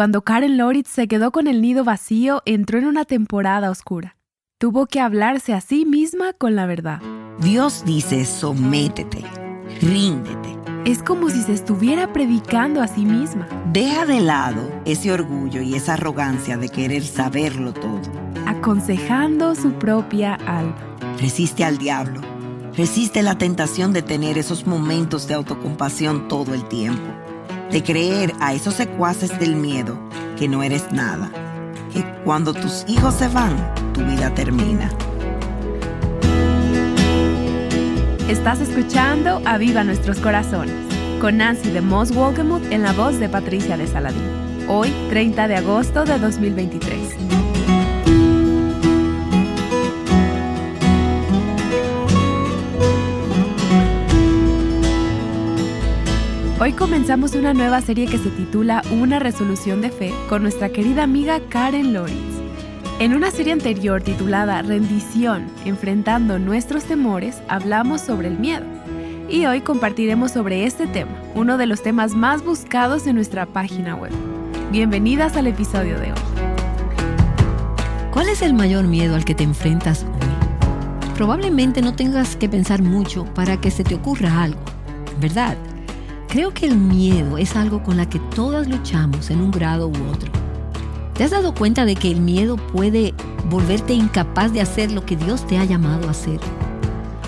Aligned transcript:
Cuando 0.00 0.22
Karen 0.22 0.56
Loritz 0.56 0.88
se 0.88 1.08
quedó 1.08 1.30
con 1.30 1.46
el 1.46 1.60
nido 1.60 1.84
vacío, 1.84 2.40
entró 2.46 2.78
en 2.78 2.86
una 2.86 3.04
temporada 3.04 3.70
oscura. 3.70 4.16
Tuvo 4.58 4.86
que 4.86 4.98
hablarse 4.98 5.52
a 5.52 5.60
sí 5.60 5.84
misma 5.84 6.32
con 6.32 6.56
la 6.56 6.64
verdad. 6.64 7.02
Dios 7.38 7.84
dice, 7.84 8.24
sométete, 8.24 9.22
ríndete. 9.82 10.56
Es 10.86 11.02
como 11.02 11.28
si 11.28 11.42
se 11.42 11.52
estuviera 11.52 12.14
predicando 12.14 12.80
a 12.80 12.88
sí 12.88 13.04
misma. 13.04 13.46
Deja 13.74 14.06
de 14.06 14.20
lado 14.20 14.72
ese 14.86 15.12
orgullo 15.12 15.60
y 15.60 15.74
esa 15.74 15.92
arrogancia 15.92 16.56
de 16.56 16.70
querer 16.70 17.04
saberlo 17.04 17.74
todo. 17.74 18.00
Aconsejando 18.46 19.54
su 19.54 19.74
propia 19.74 20.36
alma. 20.46 20.78
Resiste 21.20 21.62
al 21.62 21.76
diablo. 21.76 22.22
Resiste 22.74 23.22
la 23.22 23.36
tentación 23.36 23.92
de 23.92 24.00
tener 24.00 24.38
esos 24.38 24.66
momentos 24.66 25.28
de 25.28 25.34
autocompasión 25.34 26.26
todo 26.26 26.54
el 26.54 26.66
tiempo. 26.68 27.19
De 27.70 27.84
creer 27.84 28.32
a 28.40 28.52
esos 28.52 28.74
secuaces 28.74 29.38
del 29.38 29.54
miedo 29.54 29.96
que 30.36 30.48
no 30.48 30.62
eres 30.62 30.90
nada. 30.92 31.30
Que 31.92 32.04
cuando 32.24 32.52
tus 32.52 32.84
hijos 32.88 33.14
se 33.14 33.28
van, 33.28 33.74
tu 33.92 34.04
vida 34.04 34.34
termina. 34.34 34.90
Estás 38.28 38.60
escuchando 38.60 39.40
A 39.44 39.56
Viva 39.58 39.84
Nuestros 39.84 40.18
Corazones 40.18 40.74
con 41.20 41.36
Nancy 41.36 41.70
de 41.70 41.80
Moss 41.80 42.12
Wolgemuth 42.14 42.72
en 42.72 42.82
la 42.82 42.92
voz 42.92 43.20
de 43.20 43.28
Patricia 43.28 43.76
de 43.76 43.86
Saladín. 43.86 44.22
Hoy, 44.68 44.92
30 45.10 45.48
de 45.48 45.56
agosto 45.56 46.04
de 46.04 46.18
2023. 46.18 47.29
Hoy 56.70 56.76
comenzamos 56.76 57.34
una 57.34 57.52
nueva 57.52 57.80
serie 57.80 58.06
que 58.06 58.16
se 58.16 58.30
titula 58.30 58.84
Una 58.92 59.18
resolución 59.18 59.80
de 59.80 59.90
fe 59.90 60.14
con 60.28 60.42
nuestra 60.42 60.68
querida 60.68 61.02
amiga 61.02 61.40
Karen 61.48 61.92
Loritz. 61.92 62.14
En 63.00 63.12
una 63.12 63.32
serie 63.32 63.52
anterior 63.52 64.00
titulada 64.02 64.62
Rendición, 64.62 65.48
enfrentando 65.64 66.38
nuestros 66.38 66.84
temores, 66.84 67.42
hablamos 67.48 68.02
sobre 68.02 68.28
el 68.28 68.38
miedo. 68.38 68.64
Y 69.28 69.46
hoy 69.46 69.62
compartiremos 69.62 70.30
sobre 70.30 70.64
este 70.64 70.86
tema, 70.86 71.10
uno 71.34 71.58
de 71.58 71.66
los 71.66 71.82
temas 71.82 72.14
más 72.14 72.44
buscados 72.44 73.04
en 73.08 73.16
nuestra 73.16 73.46
página 73.46 73.96
web. 73.96 74.12
Bienvenidas 74.70 75.36
al 75.36 75.48
episodio 75.48 75.98
de 75.98 76.12
hoy. 76.12 76.20
¿Cuál 78.12 78.28
es 78.28 78.42
el 78.42 78.54
mayor 78.54 78.86
miedo 78.86 79.16
al 79.16 79.24
que 79.24 79.34
te 79.34 79.42
enfrentas 79.42 80.04
hoy? 80.04 81.10
Probablemente 81.16 81.82
no 81.82 81.96
tengas 81.96 82.36
que 82.36 82.48
pensar 82.48 82.80
mucho 82.80 83.24
para 83.34 83.60
que 83.60 83.72
se 83.72 83.82
te 83.82 83.96
ocurra 83.96 84.44
algo, 84.44 84.60
¿verdad? 85.20 85.56
Creo 86.30 86.54
que 86.54 86.66
el 86.66 86.76
miedo 86.76 87.38
es 87.38 87.56
algo 87.56 87.82
con 87.82 87.96
la 87.96 88.08
que 88.08 88.20
todas 88.20 88.68
luchamos 88.68 89.30
en 89.30 89.40
un 89.40 89.50
grado 89.50 89.88
u 89.88 90.10
otro. 90.12 90.30
¿Te 91.14 91.24
has 91.24 91.32
dado 91.32 91.52
cuenta 91.52 91.84
de 91.84 91.96
que 91.96 92.08
el 92.08 92.20
miedo 92.20 92.56
puede 92.56 93.14
volverte 93.46 93.94
incapaz 93.94 94.52
de 94.52 94.60
hacer 94.60 94.92
lo 94.92 95.04
que 95.04 95.16
Dios 95.16 95.44
te 95.48 95.58
ha 95.58 95.64
llamado 95.64 96.06
a 96.06 96.12
hacer? 96.12 96.38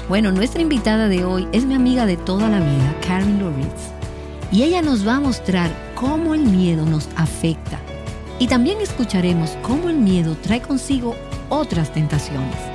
Bueno, 0.09 0.31
nuestra 0.31 0.62
invitada 0.62 1.09
de 1.09 1.25
hoy 1.25 1.48
es 1.50 1.64
mi 1.64 1.75
amiga 1.75 2.06
de 2.06 2.17
toda 2.17 2.48
la 2.48 2.61
vida, 2.61 2.97
Karen 3.05 3.41
Loritz, 3.41 3.91
y 4.53 4.62
ella 4.62 4.83
nos 4.83 5.05
va 5.05 5.16
a 5.16 5.20
mostrar 5.20 5.72
cómo 5.97 6.37
el 6.37 6.42
miedo 6.42 6.87
nos 6.87 7.09
afecta. 7.16 7.81
Y 8.39 8.47
también 8.47 8.81
escucharemos 8.81 9.59
cómo 9.62 9.89
el 9.89 9.97
miedo 9.97 10.37
trae 10.37 10.62
consigo 10.62 11.16
otras 11.48 11.92
tentaciones. 11.92 12.72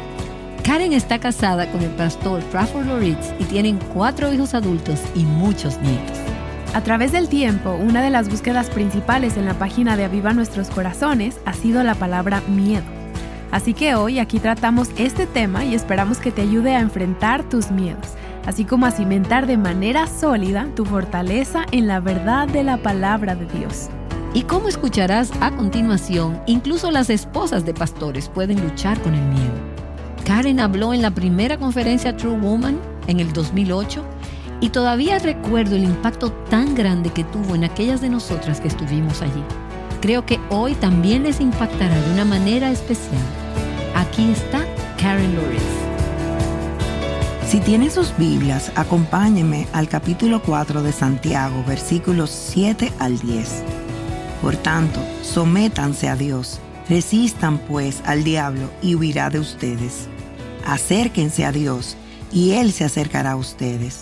Karen 0.67 0.91
está 0.91 1.17
casada 1.17 1.71
con 1.71 1.81
el 1.81 1.91
pastor 1.91 2.43
Crawford 2.51 2.87
Loritz 2.87 3.31
y 3.39 3.45
tienen 3.45 3.79
cuatro 3.93 4.33
hijos 4.33 4.53
adultos 4.53 4.99
y 5.15 5.23
muchos 5.23 5.77
nietos. 5.79 6.17
A 6.73 6.81
través 6.81 7.13
del 7.13 7.29
tiempo, 7.29 7.71
una 7.75 8.01
de 8.01 8.09
las 8.09 8.27
búsquedas 8.27 8.69
principales 8.69 9.37
en 9.37 9.45
la 9.45 9.53
página 9.53 9.95
de 9.95 10.03
Aviva 10.03 10.33
Nuestros 10.33 10.69
Corazones 10.69 11.39
ha 11.45 11.53
sido 11.53 11.81
la 11.83 11.95
palabra 11.95 12.41
miedo. 12.49 12.83
Así 13.49 13.73
que 13.73 13.95
hoy 13.95 14.19
aquí 14.19 14.39
tratamos 14.39 14.89
este 14.97 15.25
tema 15.25 15.63
y 15.63 15.73
esperamos 15.73 16.17
que 16.17 16.31
te 16.31 16.41
ayude 16.41 16.75
a 16.75 16.81
enfrentar 16.81 17.47
tus 17.47 17.71
miedos, 17.71 18.05
así 18.45 18.65
como 18.65 18.87
a 18.87 18.91
cimentar 18.91 19.47
de 19.47 19.55
manera 19.55 20.05
sólida 20.05 20.67
tu 20.75 20.83
fortaleza 20.83 21.63
en 21.71 21.87
la 21.87 22.01
verdad 22.01 22.45
de 22.45 22.65
la 22.65 22.75
palabra 22.75 23.35
de 23.35 23.45
Dios. 23.57 23.87
Y 24.33 24.41
como 24.41 24.67
escucharás 24.67 25.31
a 25.39 25.51
continuación, 25.51 26.41
incluso 26.45 26.91
las 26.91 27.09
esposas 27.09 27.65
de 27.65 27.73
pastores 27.73 28.27
pueden 28.27 28.61
luchar 28.61 28.99
con 29.01 29.13
el 29.13 29.23
miedo. 29.27 29.76
Karen 30.27 30.59
habló 30.59 30.93
en 30.93 31.01
la 31.01 31.11
primera 31.11 31.57
conferencia 31.57 32.17
True 32.17 32.37
Woman 32.37 32.77
en 33.07 33.21
el 33.21 33.31
2008 33.31 34.03
y 34.59 34.71
todavía 34.71 35.19
recuerdo 35.19 35.77
el 35.77 35.85
impacto 35.85 36.33
tan 36.49 36.75
grande 36.75 37.11
que 37.11 37.23
tuvo 37.23 37.55
en 37.55 37.63
aquellas 37.63 38.01
de 38.01 38.09
nosotras 38.09 38.59
que 38.59 38.67
estuvimos 38.67 39.21
allí. 39.21 39.41
Creo 40.01 40.25
que 40.25 40.37
hoy 40.49 40.75
también 40.75 41.23
les 41.23 41.39
impactará 41.39 41.97
de 42.01 42.11
una 42.11 42.25
manera 42.25 42.69
especial. 42.69 43.21
Aquí 43.95 44.29
está 44.29 44.65
Karen 45.01 45.33
Loris. 45.33 45.61
Si 47.47 47.61
tienen 47.61 47.89
sus 47.89 48.15
Biblias, 48.17 48.73
acompáñenme 48.75 49.65
al 49.71 49.87
capítulo 49.87 50.41
4 50.43 50.83
de 50.83 50.91
Santiago, 50.91 51.63
versículos 51.65 52.31
7 52.31 52.91
al 52.99 53.17
10. 53.17 53.63
Por 54.41 54.57
tanto, 54.57 54.99
sométanse 55.23 56.09
a 56.09 56.17
Dios, 56.17 56.59
resistan 56.89 57.59
pues 57.59 58.01
al 58.05 58.25
diablo 58.25 58.69
y 58.81 58.95
huirá 58.95 59.29
de 59.29 59.39
ustedes. 59.39 60.09
Acérquense 60.67 61.45
a 61.45 61.53
Dios 61.53 61.95
y 62.29 62.51
Él 62.51 62.73
se 62.73 62.83
acercará 62.83 63.31
a 63.31 63.35
ustedes. 63.37 64.01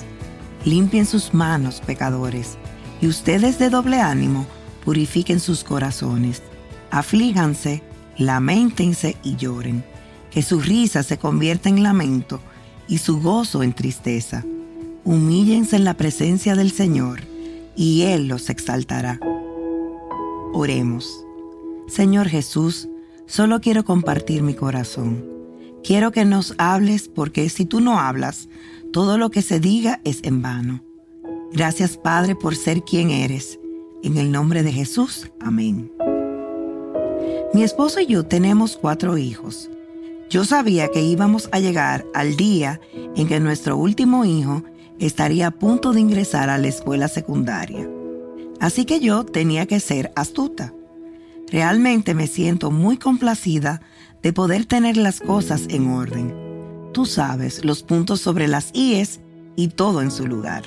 Limpien 0.65 1.05
sus 1.05 1.31
manos, 1.31 1.79
pecadores, 1.85 2.57
y 2.99 3.07
ustedes 3.07 3.59
de 3.59 3.69
doble 3.69 3.99
ánimo, 3.99 4.47
purifiquen 4.83 5.39
sus 5.39 5.63
corazones. 5.63 6.41
Aflíganse, 6.89 7.83
lamentense 8.17 9.15
y 9.23 9.35
lloren. 9.35 9.85
Que 10.31 10.41
su 10.41 10.59
risa 10.59 11.03
se 11.03 11.19
convierta 11.19 11.69
en 11.69 11.83
lamento 11.83 12.39
y 12.87 12.97
su 12.97 13.21
gozo 13.21 13.61
en 13.61 13.73
tristeza. 13.73 14.43
Humíllense 15.03 15.75
en 15.75 15.83
la 15.83 15.93
presencia 15.93 16.55
del 16.55 16.71
Señor, 16.71 17.21
y 17.75 18.01
Él 18.01 18.27
los 18.27 18.49
exaltará. 18.49 19.19
Oremos. 20.51 21.07
Señor 21.87 22.27
Jesús, 22.27 22.87
solo 23.27 23.61
quiero 23.61 23.85
compartir 23.85 24.41
mi 24.41 24.55
corazón. 24.55 25.34
Quiero 25.85 26.11
que 26.11 26.25
nos 26.25 26.55
hables 26.57 27.09
porque 27.09 27.47
si 27.47 27.65
tú 27.65 27.79
no 27.79 27.99
hablas, 27.99 28.49
todo 28.91 29.19
lo 29.19 29.29
que 29.29 29.43
se 29.43 29.59
diga 29.59 30.01
es 30.03 30.19
en 30.23 30.41
vano. 30.41 30.83
Gracias 31.53 31.95
Padre 31.95 32.35
por 32.35 32.55
ser 32.55 32.81
quien 32.81 33.11
eres. 33.11 33.59
En 34.01 34.17
el 34.17 34.31
nombre 34.31 34.63
de 34.63 34.71
Jesús, 34.71 35.29
amén. 35.39 35.91
Mi 37.53 37.61
esposo 37.61 37.99
y 37.99 38.07
yo 38.07 38.25
tenemos 38.25 38.77
cuatro 38.77 39.19
hijos. 39.19 39.69
Yo 40.27 40.43
sabía 40.43 40.87
que 40.87 41.03
íbamos 41.03 41.49
a 41.51 41.59
llegar 41.59 42.03
al 42.15 42.35
día 42.35 42.81
en 43.15 43.27
que 43.27 43.39
nuestro 43.39 43.77
último 43.77 44.25
hijo 44.25 44.63
estaría 44.97 45.47
a 45.47 45.51
punto 45.51 45.93
de 45.93 45.99
ingresar 45.99 46.49
a 46.49 46.57
la 46.57 46.67
escuela 46.67 47.07
secundaria. 47.07 47.87
Así 48.59 48.85
que 48.85 48.99
yo 48.99 49.23
tenía 49.23 49.67
que 49.67 49.79
ser 49.79 50.11
astuta. 50.15 50.73
Realmente 51.51 52.15
me 52.15 52.25
siento 52.25 52.71
muy 52.71 52.97
complacida 52.97 53.81
de 54.25 54.33
poder 54.33 54.65
tener 54.65 54.97
las 54.97 55.21
cosas 55.21 55.67
en 55.69 55.87
orden 55.87 56.45
tú 56.95 57.05
sabes, 57.05 57.65
los 57.65 57.83
puntos 57.83 58.21
sobre 58.21 58.47
las 58.47 58.69
IES 58.73 59.19
y 59.57 59.67
todo 59.67 60.01
en 60.01 60.11
su 60.11 60.27
lugar. 60.27 60.63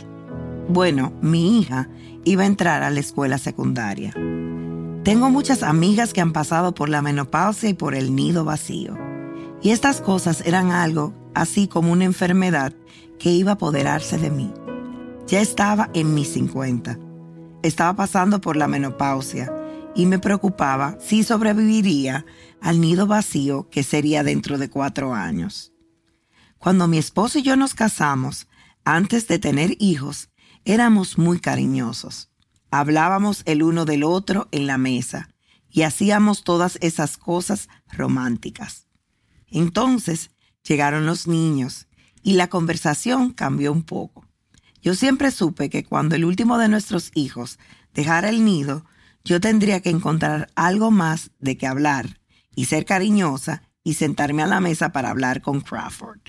Bueno, 0.68 1.14
mi 1.22 1.58
hija 1.58 1.88
iba 2.24 2.42
a 2.42 2.46
entrar 2.46 2.82
a 2.82 2.90
la 2.90 3.00
escuela 3.00 3.38
secundaria. 3.38 4.12
Tengo 5.04 5.30
muchas 5.30 5.62
amigas 5.62 6.12
que 6.12 6.20
han 6.20 6.34
pasado 6.34 6.74
por 6.74 6.90
la 6.90 7.00
menopausia 7.00 7.70
y 7.70 7.72
por 7.72 7.94
el 7.94 8.14
nido 8.14 8.44
vacío. 8.44 8.94
Y 9.62 9.70
estas 9.70 10.02
cosas 10.02 10.42
eran 10.44 10.70
algo 10.70 11.14
así 11.34 11.66
como 11.66 11.92
una 11.92 12.04
enfermedad 12.04 12.74
que 13.18 13.30
iba 13.30 13.52
a 13.52 13.54
apoderarse 13.54 14.18
de 14.18 14.30
mí. 14.30 14.52
Ya 15.28 15.40
estaba 15.40 15.88
en 15.94 16.12
mis 16.12 16.28
50. 16.34 16.98
Estaba 17.62 17.96
pasando 17.96 18.38
por 18.42 18.58
la 18.58 18.68
menopausia 18.68 19.50
y 19.98 20.06
me 20.06 20.20
preocupaba 20.20 20.96
si 21.00 21.24
sobreviviría 21.24 22.24
al 22.60 22.80
nido 22.80 23.08
vacío 23.08 23.68
que 23.68 23.82
sería 23.82 24.22
dentro 24.22 24.56
de 24.56 24.70
cuatro 24.70 25.12
años. 25.12 25.72
Cuando 26.56 26.86
mi 26.86 26.98
esposo 26.98 27.40
y 27.40 27.42
yo 27.42 27.56
nos 27.56 27.74
casamos, 27.74 28.46
antes 28.84 29.26
de 29.26 29.40
tener 29.40 29.74
hijos, 29.80 30.30
éramos 30.64 31.18
muy 31.18 31.40
cariñosos. 31.40 32.30
Hablábamos 32.70 33.42
el 33.44 33.64
uno 33.64 33.84
del 33.86 34.04
otro 34.04 34.46
en 34.52 34.68
la 34.68 34.78
mesa 34.78 35.30
y 35.68 35.82
hacíamos 35.82 36.44
todas 36.44 36.78
esas 36.80 37.16
cosas 37.16 37.68
románticas. 37.90 38.86
Entonces 39.48 40.30
llegaron 40.62 41.06
los 41.06 41.26
niños 41.26 41.88
y 42.22 42.34
la 42.34 42.46
conversación 42.46 43.32
cambió 43.32 43.72
un 43.72 43.82
poco. 43.82 44.24
Yo 44.80 44.94
siempre 44.94 45.32
supe 45.32 45.68
que 45.70 45.82
cuando 45.82 46.14
el 46.14 46.24
último 46.24 46.56
de 46.56 46.68
nuestros 46.68 47.10
hijos 47.14 47.58
dejara 47.94 48.28
el 48.28 48.44
nido, 48.44 48.84
yo 49.24 49.40
tendría 49.40 49.80
que 49.80 49.90
encontrar 49.90 50.50
algo 50.54 50.90
más 50.90 51.30
de 51.38 51.56
qué 51.56 51.66
hablar 51.66 52.20
y 52.54 52.66
ser 52.66 52.84
cariñosa 52.84 53.62
y 53.84 53.94
sentarme 53.94 54.42
a 54.42 54.46
la 54.46 54.60
mesa 54.60 54.90
para 54.92 55.10
hablar 55.10 55.42
con 55.42 55.60
Crawford. 55.60 56.20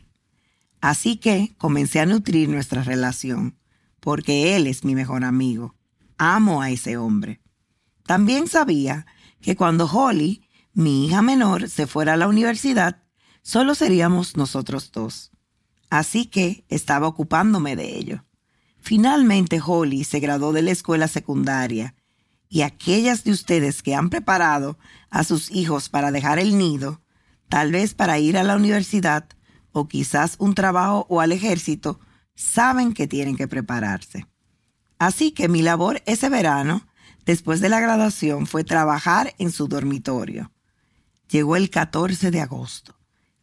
Así 0.81 1.18
que 1.18 1.56
comencé 1.57 2.00
a 2.00 2.06
nutrir 2.06 2.50
nuestra 2.50 2.83
relación, 2.83 3.57
porque 4.00 4.56
él 4.56 4.68
es 4.68 4.86
mi 4.86 4.95
mejor 4.95 5.24
amigo. 5.24 5.75
Amo 6.18 6.62
a 6.62 6.69
ese 6.69 6.97
hombre. 6.97 7.41
También 8.06 8.47
sabía 8.47 9.06
que 9.41 9.56
cuando 9.56 9.86
Holly, 9.86 10.47
mi 10.74 11.06
hija 11.06 11.21
menor, 11.21 11.69
se 11.69 11.88
fuera 11.88 12.13
a 12.13 12.18
la 12.18 12.27
universidad, 12.27 13.03
solo 13.41 13.75
seríamos 13.75 14.38
nosotros 14.38 14.91
dos. 14.91 15.31
Así 15.89 16.25
que 16.25 16.65
estaba 16.69 17.07
ocupándome 17.07 17.75
de 17.75 17.97
ello. 17.97 18.25
Finalmente 18.80 19.59
Holly 19.63 20.03
se 20.03 20.19
graduó 20.19 20.53
de 20.53 20.62
la 20.62 20.71
escuela 20.71 21.07
secundaria 21.07 21.95
y 22.50 22.63
aquellas 22.63 23.24
de 23.24 23.31
ustedes 23.31 23.84
que 23.84 23.94
han 23.94 24.10
preparado 24.10 24.78
a 25.12 25.24
sus 25.24 25.51
hijos 25.51 25.88
para 25.88 26.12
dejar 26.12 26.40
el 26.40 26.57
nido, 26.57 27.01
tal 27.48 27.72
vez 27.72 27.94
para 27.94 28.18
ir 28.18 28.38
a 28.38 28.44
la 28.44 28.56
universidad 28.56 29.30
o 29.72 29.88
quizás 29.88 30.36
un 30.40 30.56
trabajo 30.56 31.06
o 31.10 31.22
al 31.22 31.31
ejército, 31.31 32.00
saben 32.36 32.94
que 32.94 33.07
tienen 33.07 33.38
que 33.38 33.48
prepararse. 33.48 34.25
Así 34.98 35.31
que 35.31 35.48
mi 35.48 35.62
labor 35.62 36.01
ese 36.07 36.28
verano, 36.30 36.88
después 37.25 37.62
de 37.62 37.69
la 37.69 37.80
graduación, 37.80 38.48
fue 38.48 38.63
trabajar 38.63 39.36
en 39.38 39.51
su 39.51 39.68
dormitorio. 39.68 40.51
Llegó 41.30 41.56
el 41.56 41.69
14 41.69 42.31
de 42.31 42.42
agosto. 42.42 42.96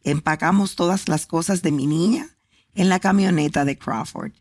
Empacamos 0.03 0.75
todas 0.75 1.07
las 1.07 1.25
cosas 1.25 1.61
de 1.61 1.71
mi 1.71 1.87
niña 1.87 2.37
en 2.75 2.89
la 2.89 2.99
camioneta 2.99 3.63
de 3.63 3.77
Crawford. 3.77 4.33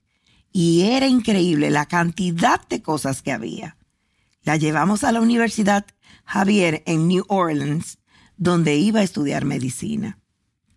Y 0.53 0.83
era 0.83 1.07
increíble 1.07 1.71
la 1.71 1.87
cantidad 1.87 2.67
de 2.69 2.83
cosas 2.83 3.23
que 3.23 3.33
había. 3.33 3.77
La 4.47 4.57
llevamos 4.57 5.03
a 5.03 5.11
la 5.11 5.21
Universidad 5.21 5.87
Javier 6.25 6.85
en 6.87 7.09
New 7.09 7.25
Orleans, 7.27 7.99
donde 8.37 8.77
iba 8.77 9.01
a 9.01 9.03
estudiar 9.03 9.45
medicina. 9.45 10.21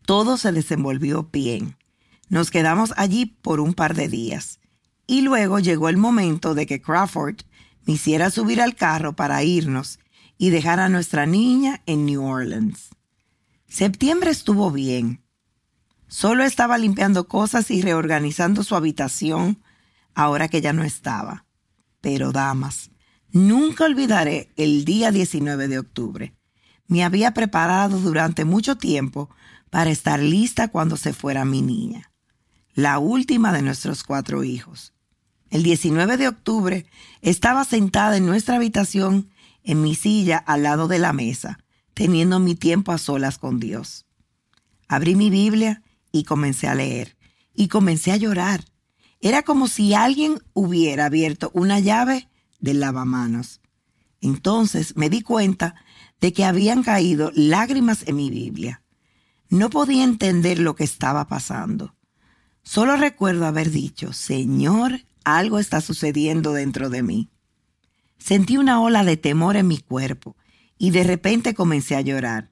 Todo 0.08 0.38
se 0.38 0.52
desenvolvió 0.52 1.30
bien. 1.32 1.78
Nos 2.30 2.50
quedamos 2.50 2.96
allí 2.98 3.28
por 3.28 3.60
un 3.60 3.76
par 3.76 3.94
de 3.94 4.08
días. 4.08 4.60
Y 5.06 5.22
luego 5.22 5.60
llegó 5.60 5.88
el 5.88 5.98
momento 5.98 6.56
de 6.56 6.66
que 6.66 6.82
Crawford 6.82 7.42
me 7.86 7.94
hiciera 7.94 8.32
subir 8.32 8.60
al 8.60 8.74
carro 8.74 9.16
para 9.16 9.44
irnos 9.44 10.00
y 10.40 10.50
dejar 10.50 10.80
a 10.80 10.90
nuestra 10.90 11.28
niña 11.28 11.84
en 11.86 12.08
New 12.08 12.26
Orleans. 12.26 12.90
Septiembre 13.68 14.32
estuvo 14.32 14.72
bien. 14.72 15.22
Solo 16.08 16.44
estaba 16.44 16.80
limpiando 16.80 17.28
cosas 17.28 17.70
y 17.70 17.84
reorganizando 17.84 18.64
su 18.64 18.76
habitación 18.76 19.62
ahora 20.16 20.48
que 20.48 20.60
ya 20.60 20.74
no 20.74 20.84
estaba. 20.84 21.46
Pero, 22.02 22.32
damas, 22.32 22.90
nunca 23.32 23.86
olvidaré 23.86 24.50
el 24.56 24.86
día 24.86 25.12
19 25.12 25.68
de 25.68 25.80
octubre. 25.80 26.34
Me 26.88 27.04
había 27.04 27.34
preparado 27.34 28.00
durante 28.00 28.46
mucho 28.46 28.78
tiempo 28.78 29.30
para 29.70 29.92
estar 29.92 30.20
lista 30.20 30.70
cuando 30.70 30.98
se 30.98 31.14
fuera 31.14 31.46
mi 31.46 31.62
niña, 31.62 32.12
la 32.74 32.98
última 32.98 33.54
de 33.54 33.62
nuestros 33.62 34.04
cuatro 34.04 34.44
hijos. 34.44 34.94
El 35.50 35.64
19 35.64 36.18
de 36.18 36.28
octubre 36.28 36.86
estaba 37.22 37.66
sentada 37.66 38.18
en 38.18 38.26
nuestra 38.26 38.56
habitación 38.56 39.30
en 39.64 39.82
mi 39.82 39.96
silla 39.96 40.38
al 40.38 40.64
lado 40.64 40.88
de 40.88 41.00
la 41.00 41.14
mesa, 41.14 41.60
teniendo 41.94 42.40
mi 42.40 42.56
tiempo 42.56 42.92
a 42.92 42.98
solas 42.98 43.38
con 43.38 43.60
Dios. 43.60 44.06
Abrí 44.88 45.16
mi 45.16 45.30
Biblia 45.30 45.84
y 46.12 46.24
comencé 46.24 46.68
a 46.68 46.76
leer. 46.76 47.16
Y 47.54 47.68
comencé 47.68 48.12
a 48.12 48.18
llorar. 48.18 48.64
Era 49.20 49.44
como 49.44 49.68
si 49.68 49.94
alguien 49.94 50.40
hubiera 50.54 51.06
abierto 51.06 51.52
una 51.54 51.80
llave 51.80 52.30
del 52.60 52.80
lavamanos. 52.80 53.62
Entonces 54.22 54.96
me 54.96 55.10
di 55.10 55.22
cuenta 55.22 55.76
de 56.20 56.34
que 56.34 56.46
habían 56.46 56.84
caído 56.84 57.32
lágrimas 57.34 58.08
en 58.08 58.18
mi 58.18 58.30
Biblia. 58.30 58.84
No 59.50 59.70
podía 59.70 60.04
entender 60.04 60.60
lo 60.60 60.76
que 60.76 60.84
estaba 60.84 61.28
pasando. 61.28 61.96
Solo 62.62 62.98
recuerdo 62.98 63.46
haber 63.46 63.72
dicho, 63.72 64.14
Señor, 64.14 65.02
algo 65.24 65.60
está 65.60 65.82
sucediendo 65.82 66.54
dentro 66.54 66.90
de 66.90 67.04
mí. 67.04 67.30
Sentí 68.18 68.58
una 68.58 68.82
ola 68.82 69.04
de 69.04 69.18
temor 69.18 69.56
en 69.56 69.68
mi 69.68 69.80
cuerpo 69.80 70.36
y 70.78 70.92
de 70.92 71.04
repente 71.04 71.54
comencé 71.54 71.96
a 71.96 72.02
llorar. 72.02 72.52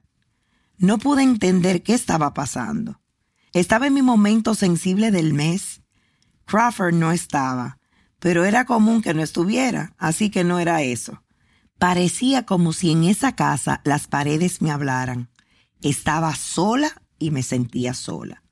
No 0.78 0.98
pude 0.98 1.22
entender 1.22 1.82
qué 1.82 1.94
estaba 1.94 2.34
pasando. 2.34 3.00
Estaba 3.52 3.86
en 3.86 3.94
mi 3.94 4.02
momento 4.02 4.54
sensible 4.54 5.10
del 5.10 5.34
mes. 5.34 5.82
Crawford 6.46 6.94
no 6.94 7.12
estaba, 7.12 7.77
pero 8.18 8.44
era 8.44 8.64
común 8.64 9.02
que 9.02 9.14
no 9.14 9.22
estuviera, 9.22 9.94
así 9.98 10.30
que 10.30 10.44
no 10.44 10.58
era 10.58 10.82
eso. 10.82 11.22
Parecía 11.78 12.44
como 12.44 12.72
si 12.72 12.90
en 12.90 13.04
esa 13.04 13.36
casa 13.36 13.80
las 13.84 14.08
paredes 14.08 14.60
me 14.60 14.70
hablaran. 14.70 15.28
Estaba 15.80 16.34
sola 16.34 17.02
y 17.18 17.30
me 17.30 17.42
sentía 17.42 17.94
sola. 17.94 18.42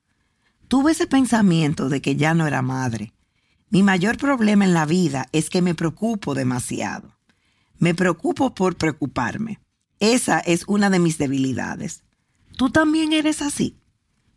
Tuve 0.68 0.92
ese 0.92 1.06
pensamiento 1.06 1.88
de 1.88 2.00
que 2.00 2.16
ya 2.16 2.34
no 2.34 2.46
era 2.46 2.62
madre. 2.62 3.12
Mi 3.68 3.82
mayor 3.82 4.16
problema 4.16 4.64
en 4.64 4.74
la 4.74 4.86
vida 4.86 5.26
es 5.32 5.50
que 5.50 5.62
me 5.62 5.74
preocupo 5.74 6.34
demasiado. 6.34 7.16
Me 7.78 7.94
preocupo 7.94 8.54
por 8.54 8.76
preocuparme. 8.76 9.60
Esa 9.98 10.38
es 10.38 10.64
una 10.68 10.88
de 10.88 10.98
mis 10.98 11.18
debilidades. 11.18 12.04
¿Tú 12.56 12.70
también 12.70 13.12
eres 13.12 13.42
así? 13.42 13.76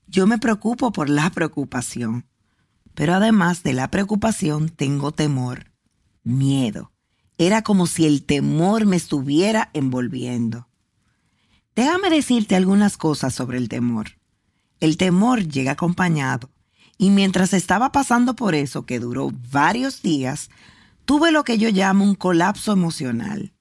Yo 0.07 0.25
me 0.25 0.39
preocupo 0.39 0.91
por 0.91 1.09
la 1.09 1.29
preocupación, 1.29 2.25
pero 2.99 3.13
además 3.13 3.63
de 3.63 3.71
la 3.71 3.89
preocupación 3.89 4.67
tengo 4.67 5.13
temor, 5.13 5.71
miedo. 6.23 6.91
Era 7.37 7.61
como 7.61 7.87
si 7.87 8.05
el 8.05 8.25
temor 8.25 8.85
me 8.85 8.97
estuviera 8.97 9.69
envolviendo. 9.71 10.67
Déjame 11.77 12.09
decirte 12.09 12.57
algunas 12.57 12.97
cosas 12.97 13.33
sobre 13.33 13.57
el 13.57 13.69
temor. 13.69 14.17
El 14.81 14.97
temor 14.97 15.47
llega 15.47 15.71
acompañado, 15.71 16.51
y 16.97 17.09
mientras 17.09 17.53
estaba 17.53 17.93
pasando 17.93 18.35
por 18.35 18.53
eso, 18.53 18.85
que 18.85 18.99
duró 18.99 19.31
varios 19.49 20.01
días, 20.01 20.49
tuve 21.05 21.31
lo 21.31 21.45
que 21.45 21.57
yo 21.57 21.69
llamo 21.69 22.03
un 22.03 22.15
colapso 22.15 22.73
emocional. 22.73 23.53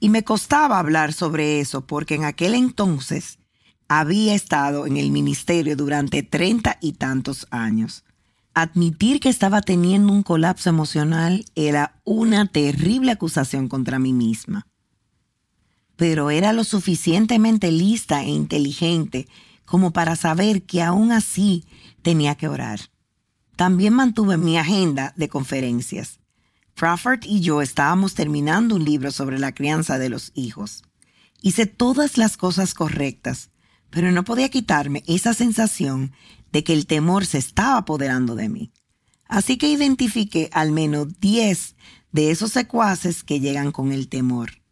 Y 0.00 0.08
me 0.08 0.24
costaba 0.24 0.78
hablar 0.78 1.12
sobre 1.12 1.60
eso 1.60 1.86
porque 1.86 2.14
en 2.14 2.24
aquel 2.24 2.54
entonces 2.54 3.38
había 3.86 4.32
estado 4.34 4.86
en 4.86 4.96
el 4.96 5.10
ministerio 5.10 5.76
durante 5.76 6.22
treinta 6.22 6.78
y 6.80 6.94
tantos 6.94 7.46
años. 7.50 8.02
Admitir 8.54 9.20
que 9.20 9.30
estaba 9.30 9.62
teniendo 9.62 10.12
un 10.12 10.22
colapso 10.22 10.68
emocional 10.68 11.46
era 11.54 12.00
una 12.04 12.46
terrible 12.46 13.12
acusación 13.12 13.68
contra 13.68 13.98
mí 13.98 14.12
misma. 14.12 14.66
Pero 15.96 16.30
era 16.30 16.52
lo 16.52 16.64
suficientemente 16.64 17.72
lista 17.72 18.22
e 18.22 18.28
inteligente 18.28 19.26
como 19.64 19.92
para 19.92 20.16
saber 20.16 20.64
que 20.64 20.82
aún 20.82 21.12
así 21.12 21.64
tenía 22.02 22.34
que 22.34 22.48
orar. 22.48 22.80
También 23.56 23.94
mantuve 23.94 24.36
mi 24.36 24.58
agenda 24.58 25.14
de 25.16 25.30
conferencias. 25.30 26.20
Crawford 26.74 27.20
y 27.24 27.40
yo 27.40 27.62
estábamos 27.62 28.14
terminando 28.14 28.74
un 28.74 28.84
libro 28.84 29.12
sobre 29.12 29.38
la 29.38 29.52
crianza 29.52 29.98
de 29.98 30.10
los 30.10 30.30
hijos. 30.34 30.82
Hice 31.40 31.66
todas 31.66 32.18
las 32.18 32.36
cosas 32.36 32.74
correctas, 32.74 33.50
pero 33.88 34.12
no 34.12 34.24
podía 34.24 34.50
quitarme 34.50 35.04
esa 35.06 35.32
sensación 35.32 36.12
de 36.52 36.64
que 36.64 36.72
el 36.72 36.86
temor 36.86 37.26
se 37.26 37.38
estaba 37.38 37.78
apoderando 37.78 38.34
de 38.34 38.48
mí. 38.48 38.72
Así 39.26 39.56
que 39.56 39.68
identifiqué 39.68 40.50
al 40.52 40.72
menos 40.72 41.18
10 41.20 41.74
de 42.12 42.30
esos 42.30 42.52
secuaces 42.52 43.24
que 43.24 43.40
llegan 43.40 43.72
con 43.72 43.92
el 43.92 44.08
temor. 44.08 44.62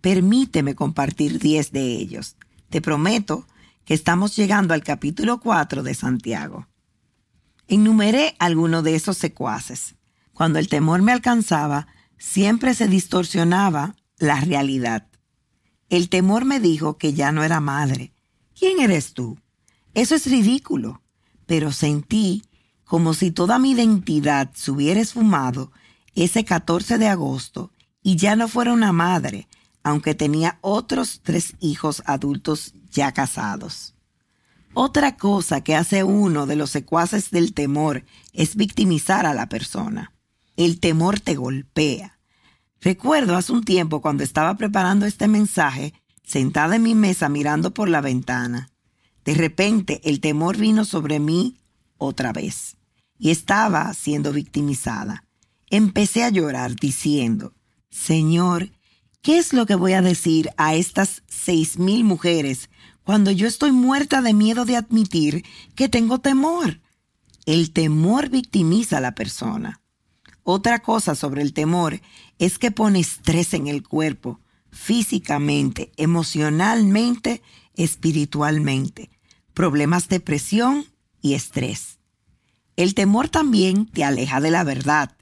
Permíteme 0.00 0.74
compartir 0.74 1.38
10 1.38 1.72
de 1.72 1.92
ellos. 1.96 2.36
Te 2.70 2.80
prometo 2.80 3.46
que 3.84 3.94
estamos 3.94 4.34
llegando 4.36 4.74
al 4.74 4.82
capítulo 4.82 5.40
4 5.40 5.82
de 5.82 5.94
Santiago. 5.94 6.66
Enumeré 7.66 8.34
algunos 8.38 8.82
de 8.82 8.94
esos 8.94 9.18
secuaces. 9.18 9.94
Cuando 10.32 10.58
el 10.58 10.68
temor 10.68 11.02
me 11.02 11.12
alcanzaba, 11.12 11.88
siempre 12.16 12.74
se 12.74 12.88
distorsionaba 12.88 13.96
la 14.18 14.40
realidad. 14.40 15.08
El 15.90 16.08
temor 16.08 16.44
me 16.44 16.60
dijo 16.60 16.96
que 16.96 17.12
ya 17.12 17.32
no 17.32 17.44
era 17.44 17.60
madre, 17.60 18.12
¿Quién 18.58 18.80
eres 18.80 19.14
tú? 19.14 19.38
Eso 19.94 20.16
es 20.16 20.26
ridículo. 20.26 21.00
Pero 21.48 21.72
sentí 21.72 22.44
como 22.84 23.14
si 23.14 23.30
toda 23.30 23.58
mi 23.58 23.72
identidad 23.72 24.50
se 24.54 24.70
hubiera 24.70 25.00
esfumado 25.00 25.72
ese 26.14 26.44
14 26.44 26.98
de 26.98 27.08
agosto 27.08 27.72
y 28.02 28.16
ya 28.16 28.36
no 28.36 28.48
fuera 28.48 28.72
una 28.72 28.92
madre, 28.92 29.48
aunque 29.82 30.14
tenía 30.14 30.58
otros 30.60 31.20
tres 31.22 31.54
hijos 31.58 32.02
adultos 32.04 32.74
ya 32.90 33.12
casados. 33.12 33.94
Otra 34.74 35.16
cosa 35.16 35.62
que 35.62 35.74
hace 35.74 36.04
uno 36.04 36.44
de 36.44 36.56
los 36.56 36.68
secuaces 36.70 37.30
del 37.30 37.54
temor 37.54 38.04
es 38.34 38.54
victimizar 38.54 39.24
a 39.24 39.32
la 39.32 39.48
persona. 39.48 40.12
El 40.56 40.80
temor 40.80 41.18
te 41.18 41.34
golpea. 41.34 42.18
Recuerdo 42.82 43.36
hace 43.36 43.52
un 43.52 43.64
tiempo 43.64 44.02
cuando 44.02 44.22
estaba 44.22 44.54
preparando 44.56 45.06
este 45.06 45.28
mensaje 45.28 45.94
sentada 46.24 46.76
en 46.76 46.82
mi 46.82 46.94
mesa 46.94 47.30
mirando 47.30 47.72
por 47.72 47.88
la 47.88 48.02
ventana. 48.02 48.70
De 49.28 49.34
repente 49.34 50.00
el 50.04 50.20
temor 50.20 50.56
vino 50.56 50.86
sobre 50.86 51.20
mí 51.20 51.58
otra 51.98 52.32
vez 52.32 52.78
y 53.18 53.28
estaba 53.28 53.92
siendo 53.92 54.32
victimizada. 54.32 55.22
Empecé 55.68 56.24
a 56.24 56.30
llorar 56.30 56.76
diciendo, 56.76 57.52
Señor, 57.90 58.72
¿qué 59.20 59.36
es 59.36 59.52
lo 59.52 59.66
que 59.66 59.74
voy 59.74 59.92
a 59.92 60.00
decir 60.00 60.48
a 60.56 60.76
estas 60.76 61.24
seis 61.28 61.78
mil 61.78 62.04
mujeres 62.04 62.70
cuando 63.04 63.30
yo 63.30 63.46
estoy 63.46 63.70
muerta 63.70 64.22
de 64.22 64.32
miedo 64.32 64.64
de 64.64 64.76
admitir 64.76 65.44
que 65.74 65.90
tengo 65.90 66.20
temor? 66.20 66.80
El 67.44 67.72
temor 67.72 68.30
victimiza 68.30 68.96
a 68.96 69.02
la 69.02 69.14
persona. 69.14 69.82
Otra 70.42 70.78
cosa 70.78 71.14
sobre 71.14 71.42
el 71.42 71.52
temor 71.52 72.00
es 72.38 72.58
que 72.58 72.70
pone 72.70 73.00
estrés 73.00 73.52
en 73.52 73.66
el 73.66 73.86
cuerpo, 73.86 74.40
físicamente, 74.70 75.92
emocionalmente, 75.98 77.42
espiritualmente, 77.74 79.10
problemas 79.58 80.08
de 80.08 80.20
presión 80.20 80.86
y 81.20 81.34
estrés. 81.34 81.98
El 82.76 82.94
temor 82.94 83.28
también 83.28 83.86
te 83.86 84.04
aleja 84.04 84.40
de 84.40 84.52
la 84.52 84.62
verdad, 84.62 85.16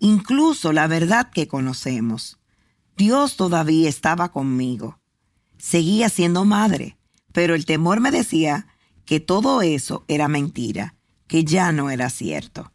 incluso 0.00 0.72
la 0.72 0.88
verdad 0.88 1.30
que 1.30 1.46
conocemos. 1.46 2.40
Dios 2.96 3.36
todavía 3.36 3.88
estaba 3.88 4.32
conmigo. 4.32 4.98
Seguía 5.58 6.08
siendo 6.08 6.44
madre, 6.44 6.98
pero 7.30 7.54
el 7.54 7.66
temor 7.66 8.00
me 8.00 8.10
decía 8.10 8.66
que 9.04 9.20
todo 9.20 9.62
eso 9.62 10.04
era 10.08 10.26
mentira, 10.26 10.96
que 11.28 11.44
ya 11.44 11.70
no 11.70 11.88
era 11.88 12.10
cierto. 12.10 12.72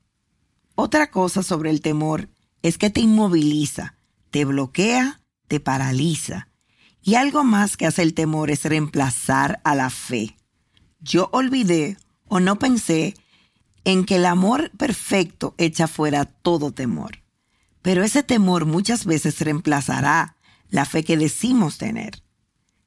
Otra 0.74 1.12
cosa 1.12 1.44
sobre 1.44 1.70
el 1.70 1.82
temor 1.82 2.30
es 2.62 2.78
que 2.78 2.90
te 2.90 3.02
inmoviliza, 3.02 3.98
te 4.32 4.46
bloquea, 4.46 5.20
te 5.50 5.60
paraliza. 5.60 6.48
Y 7.02 7.16
algo 7.16 7.44
más 7.44 7.76
que 7.76 7.88
hace 7.88 8.04
el 8.04 8.14
temor 8.14 8.52
es 8.52 8.64
reemplazar 8.64 9.60
a 9.66 9.76
la 9.76 9.90
fe. 9.90 10.38
Yo 11.04 11.30
olvidé 11.34 11.98
o 12.30 12.40
no 12.40 12.58
pensé 12.58 13.16
en 13.84 14.06
que 14.06 14.16
el 14.16 14.26
amor 14.26 14.72
perfecto 14.78 15.54
echa 15.58 15.88
fuera 15.88 16.24
todo 16.24 16.72
temor. 16.72 17.22
Pero 17.82 18.04
ese 18.04 18.24
temor 18.24 18.66
muchas 18.66 19.06
veces 19.06 19.42
reemplazará 19.42 20.38
la 20.70 20.86
fe 20.86 21.04
que 21.04 21.18
decimos 21.18 21.78
tener. 21.78 22.24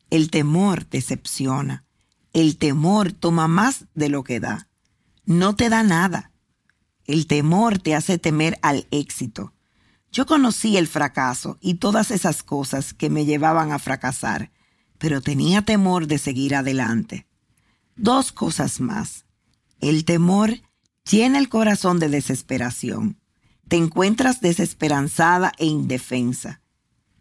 El 0.08 0.30
temor 0.30 0.88
decepciona. 0.88 1.84
El 2.32 2.56
temor 2.56 3.12
toma 3.12 3.48
más 3.48 3.84
de 3.94 4.08
lo 4.08 4.24
que 4.24 4.40
da. 4.40 4.68
No 5.26 5.54
te 5.54 5.68
da 5.68 5.82
nada. 5.82 6.32
El 7.04 7.26
temor 7.26 7.78
te 7.78 7.94
hace 7.94 8.18
temer 8.18 8.58
al 8.62 8.86
éxito. 8.90 9.52
Yo 10.10 10.24
conocí 10.24 10.78
el 10.78 10.88
fracaso 10.88 11.58
y 11.60 11.74
todas 11.74 12.10
esas 12.10 12.42
cosas 12.42 12.94
que 12.94 13.10
me 13.10 13.26
llevaban 13.26 13.72
a 13.72 13.78
fracasar, 13.78 14.50
pero 14.96 15.20
tenía 15.20 15.60
temor 15.60 16.06
de 16.06 16.16
seguir 16.16 16.54
adelante. 16.54 17.25
Dos 17.96 18.30
cosas 18.30 18.80
más. 18.80 19.24
El 19.80 20.04
temor 20.04 20.60
llena 21.10 21.38
el 21.38 21.48
corazón 21.48 21.98
de 21.98 22.08
desesperación. 22.10 23.18
Te 23.68 23.76
encuentras 23.76 24.40
desesperanzada 24.40 25.52
e 25.58 25.66
indefensa. 25.66 26.60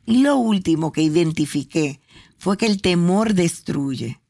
Y 0.05 0.17
lo 0.17 0.35
último 0.35 0.91
que 0.91 1.01
identifiqué 1.01 2.01
fue 2.37 2.57
que 2.57 2.65
el 2.65 2.81
temor 2.81 3.33
destruye. 3.33 4.21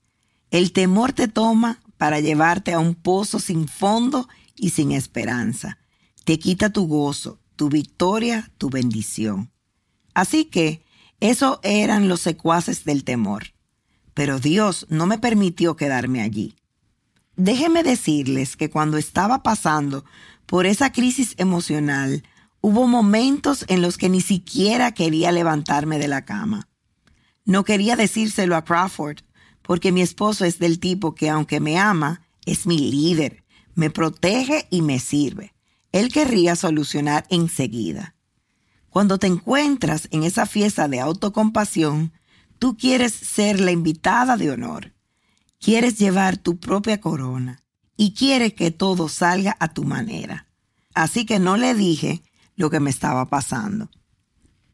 El 0.52 0.72
temor 0.72 1.14
te 1.14 1.28
toma 1.28 1.82
para 1.98 2.20
llevarte 2.20 2.74
a 2.74 2.80
un 2.80 2.94
pozo 2.94 3.40
sin 3.40 3.68
fondo 3.68 4.30
y 4.56 4.70
sin 4.70 4.92
esperanza. 4.92 5.80
Te 6.26 6.38
quita 6.38 6.72
tu 6.72 6.88
gozo, 6.88 7.40
tu 7.56 7.70
victoria, 7.70 8.52
tu 8.58 8.70
bendición. 8.70 9.52
Así 10.14 10.46
que 10.46 10.84
eso 11.20 11.60
eran 11.64 12.08
los 12.08 12.22
secuaces 12.22 12.86
del 12.86 13.04
temor. 13.04 13.55
Pero 14.16 14.40
Dios 14.40 14.88
no 14.90 15.06
me 15.06 15.20
permitió 15.20 15.76
quedarme 15.76 16.24
allí. 16.24 16.56
Déjenme 17.36 17.84
decirles 17.84 18.58
que 18.58 18.72
cuando 18.72 18.98
estaba 18.98 19.44
pasando 19.44 20.04
por 20.48 20.66
esa 20.66 20.92
crisis 20.92 21.36
emocional, 21.38 22.24
hubo 22.62 22.88
momentos 22.88 23.64
en 23.68 23.84
los 23.84 24.00
que 24.00 24.10
ni 24.10 24.22
siquiera 24.22 24.92
quería 24.92 25.32
levantarme 25.32 26.00
de 26.00 26.08
la 26.08 26.26
cama. 26.26 26.68
No 27.46 27.64
quería 27.64 27.96
decírselo 27.96 28.56
a 28.56 28.66
Crawford, 28.66 29.20
porque 29.62 29.92
mi 29.92 30.02
esposo 30.02 30.46
es 30.46 30.58
del 30.58 30.80
tipo 30.80 31.14
que 31.14 31.30
aunque 31.30 31.60
me 31.60 31.78
ama, 31.78 32.26
es 32.48 32.66
mi 32.66 32.80
líder, 32.80 33.44
me 33.76 33.92
protege 33.92 34.66
y 34.72 34.82
me 34.82 34.98
sirve 34.98 35.56
él 35.96 36.12
querría 36.12 36.58
solucionar 36.58 37.26
enseguida. 37.30 38.16
Cuando 38.90 39.18
te 39.18 39.28
encuentras 39.28 40.10
en 40.12 40.24
esa 40.24 40.46
fiesta 40.46 40.90
de 40.90 41.00
autocompasión, 41.00 42.12
tú 42.60 42.78
quieres 42.78 43.14
ser 43.14 43.60
la 43.60 43.72
invitada 43.72 44.38
de 44.38 44.52
honor. 44.52 44.94
Quieres 45.60 45.98
llevar 45.98 46.38
tu 46.38 46.60
propia 46.60 47.02
corona 47.02 47.64
y 47.98 48.14
quieres 48.14 48.54
que 48.54 48.72
todo 48.72 49.10
salga 49.10 49.56
a 49.60 49.70
tu 49.70 49.84
manera. 49.84 50.48
Así 50.94 51.26
que 51.26 51.40
no 51.40 51.58
le 51.58 51.74
dije 51.74 52.24
lo 52.56 52.70
que 52.70 52.80
me 52.80 52.90
estaba 52.90 53.28
pasando. 53.28 53.90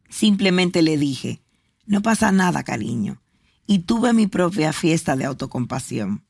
Simplemente 0.09 0.81
le 0.81 0.97
dije, 0.97 1.41
no 1.85 2.01
pasa 2.01 2.31
nada, 2.31 2.63
cariño, 2.63 3.21
y 3.65 3.79
tuve 3.79 4.13
mi 4.13 4.27
propia 4.27 4.73
fiesta 4.73 5.15
de 5.15 5.25
autocompasión. 5.25 6.25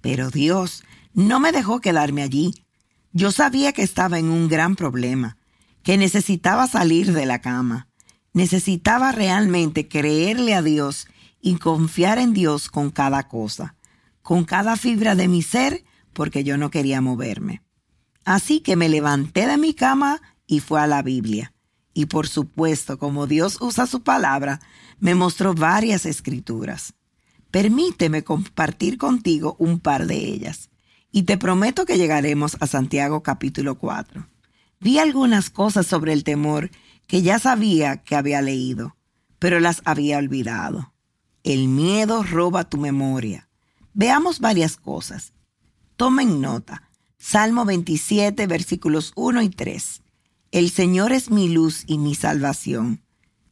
Pero 0.00 0.30
Dios 0.30 0.84
no 1.14 1.40
me 1.40 1.52
dejó 1.52 1.80
quedarme 1.80 2.22
allí. 2.22 2.66
Yo 3.12 3.32
sabía 3.32 3.72
que 3.72 3.82
estaba 3.82 4.18
en 4.18 4.28
un 4.28 4.48
gran 4.48 4.76
problema, 4.76 5.38
que 5.82 5.96
necesitaba 5.96 6.66
salir 6.66 7.12
de 7.12 7.26
la 7.26 7.40
cama. 7.40 7.85
Necesitaba 8.36 9.12
realmente 9.12 9.88
creerle 9.88 10.52
a 10.52 10.60
Dios 10.60 11.08
y 11.40 11.56
confiar 11.56 12.18
en 12.18 12.34
Dios 12.34 12.68
con 12.68 12.90
cada 12.90 13.28
cosa, 13.28 13.76
con 14.20 14.44
cada 14.44 14.76
fibra 14.76 15.14
de 15.14 15.26
mi 15.26 15.40
ser, 15.40 15.84
porque 16.12 16.44
yo 16.44 16.58
no 16.58 16.70
quería 16.70 17.00
moverme. 17.00 17.62
Así 18.26 18.60
que 18.60 18.76
me 18.76 18.90
levanté 18.90 19.46
de 19.46 19.56
mi 19.56 19.72
cama 19.72 20.20
y 20.46 20.60
fue 20.60 20.82
a 20.82 20.86
la 20.86 21.00
Biblia. 21.00 21.54
Y 21.94 22.06
por 22.06 22.28
supuesto, 22.28 22.98
como 22.98 23.26
Dios 23.26 23.56
usa 23.62 23.86
su 23.86 24.02
palabra, 24.02 24.60
me 24.98 25.14
mostró 25.14 25.54
varias 25.54 26.04
escrituras. 26.04 26.92
Permíteme 27.50 28.22
compartir 28.22 28.98
contigo 28.98 29.56
un 29.58 29.80
par 29.80 30.06
de 30.06 30.16
ellas 30.16 30.68
y 31.10 31.22
te 31.22 31.38
prometo 31.38 31.86
que 31.86 31.96
llegaremos 31.96 32.58
a 32.60 32.66
Santiago 32.66 33.22
capítulo 33.22 33.78
4. 33.78 34.28
Vi 34.78 34.98
algunas 34.98 35.48
cosas 35.48 35.86
sobre 35.86 36.12
el 36.12 36.22
temor 36.22 36.70
que 37.06 37.22
ya 37.22 37.38
sabía 37.38 38.02
que 38.02 38.16
había 38.16 38.42
leído, 38.42 38.96
pero 39.38 39.60
las 39.60 39.82
había 39.84 40.18
olvidado. 40.18 40.92
El 41.42 41.68
miedo 41.68 42.22
roba 42.22 42.68
tu 42.68 42.78
memoria. 42.78 43.48
Veamos 43.94 44.40
varias 44.40 44.76
cosas. 44.76 45.32
Tomen 45.96 46.40
nota. 46.40 46.90
Salmo 47.18 47.64
27, 47.64 48.46
versículos 48.46 49.12
1 49.14 49.42
y 49.42 49.48
3. 49.48 50.02
El 50.50 50.70
Señor 50.70 51.12
es 51.12 51.30
mi 51.30 51.48
luz 51.48 51.84
y 51.86 51.98
mi 51.98 52.14
salvación. 52.14 53.02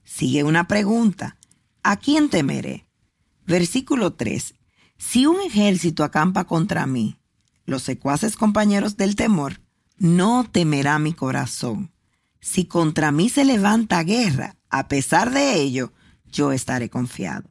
Sigue 0.05 0.45
una 0.45 0.69
pregunta. 0.69 1.39
¿A 1.83 1.97
quién 1.97 2.29
temeré? 2.29 2.87
Versículo 3.47 4.15
3. 4.15 4.55
Si 4.99 5.27
un 5.27 5.41
ejército 5.41 6.05
acampa 6.05 6.45
contra 6.45 6.87
mí, 6.87 7.19
los 7.67 7.83
secuaces 7.83 8.37
compañeros 8.37 8.97
del 8.97 9.17
temor, 9.17 9.61
no 9.97 10.49
temerá 10.51 10.99
mi 10.99 11.13
corazón. 11.13 11.94
Si 12.45 12.67
contra 12.67 13.11
mí 13.11 13.31
se 13.31 13.43
levanta 13.43 14.03
guerra, 14.03 14.59
a 14.69 14.87
pesar 14.87 15.33
de 15.33 15.55
ello, 15.55 15.95
yo 16.31 16.53
estaré 16.53 16.91
confiado. 16.91 17.49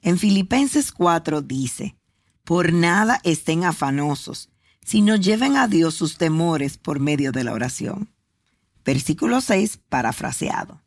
En 0.00 0.16
Filipenses 0.16 0.92
4 0.92 1.42
dice, 1.42 1.96
por 2.44 2.72
nada 2.72 3.20
estén 3.24 3.64
afanosos, 3.64 4.48
sino 4.80 5.16
lleven 5.16 5.56
a 5.56 5.66
Dios 5.66 5.94
sus 5.94 6.18
temores 6.18 6.78
por 6.78 7.00
medio 7.00 7.32
de 7.32 7.42
la 7.42 7.52
oración. 7.52 8.14
Versículo 8.84 9.40
6, 9.40 9.80
parafraseado. 9.88 10.82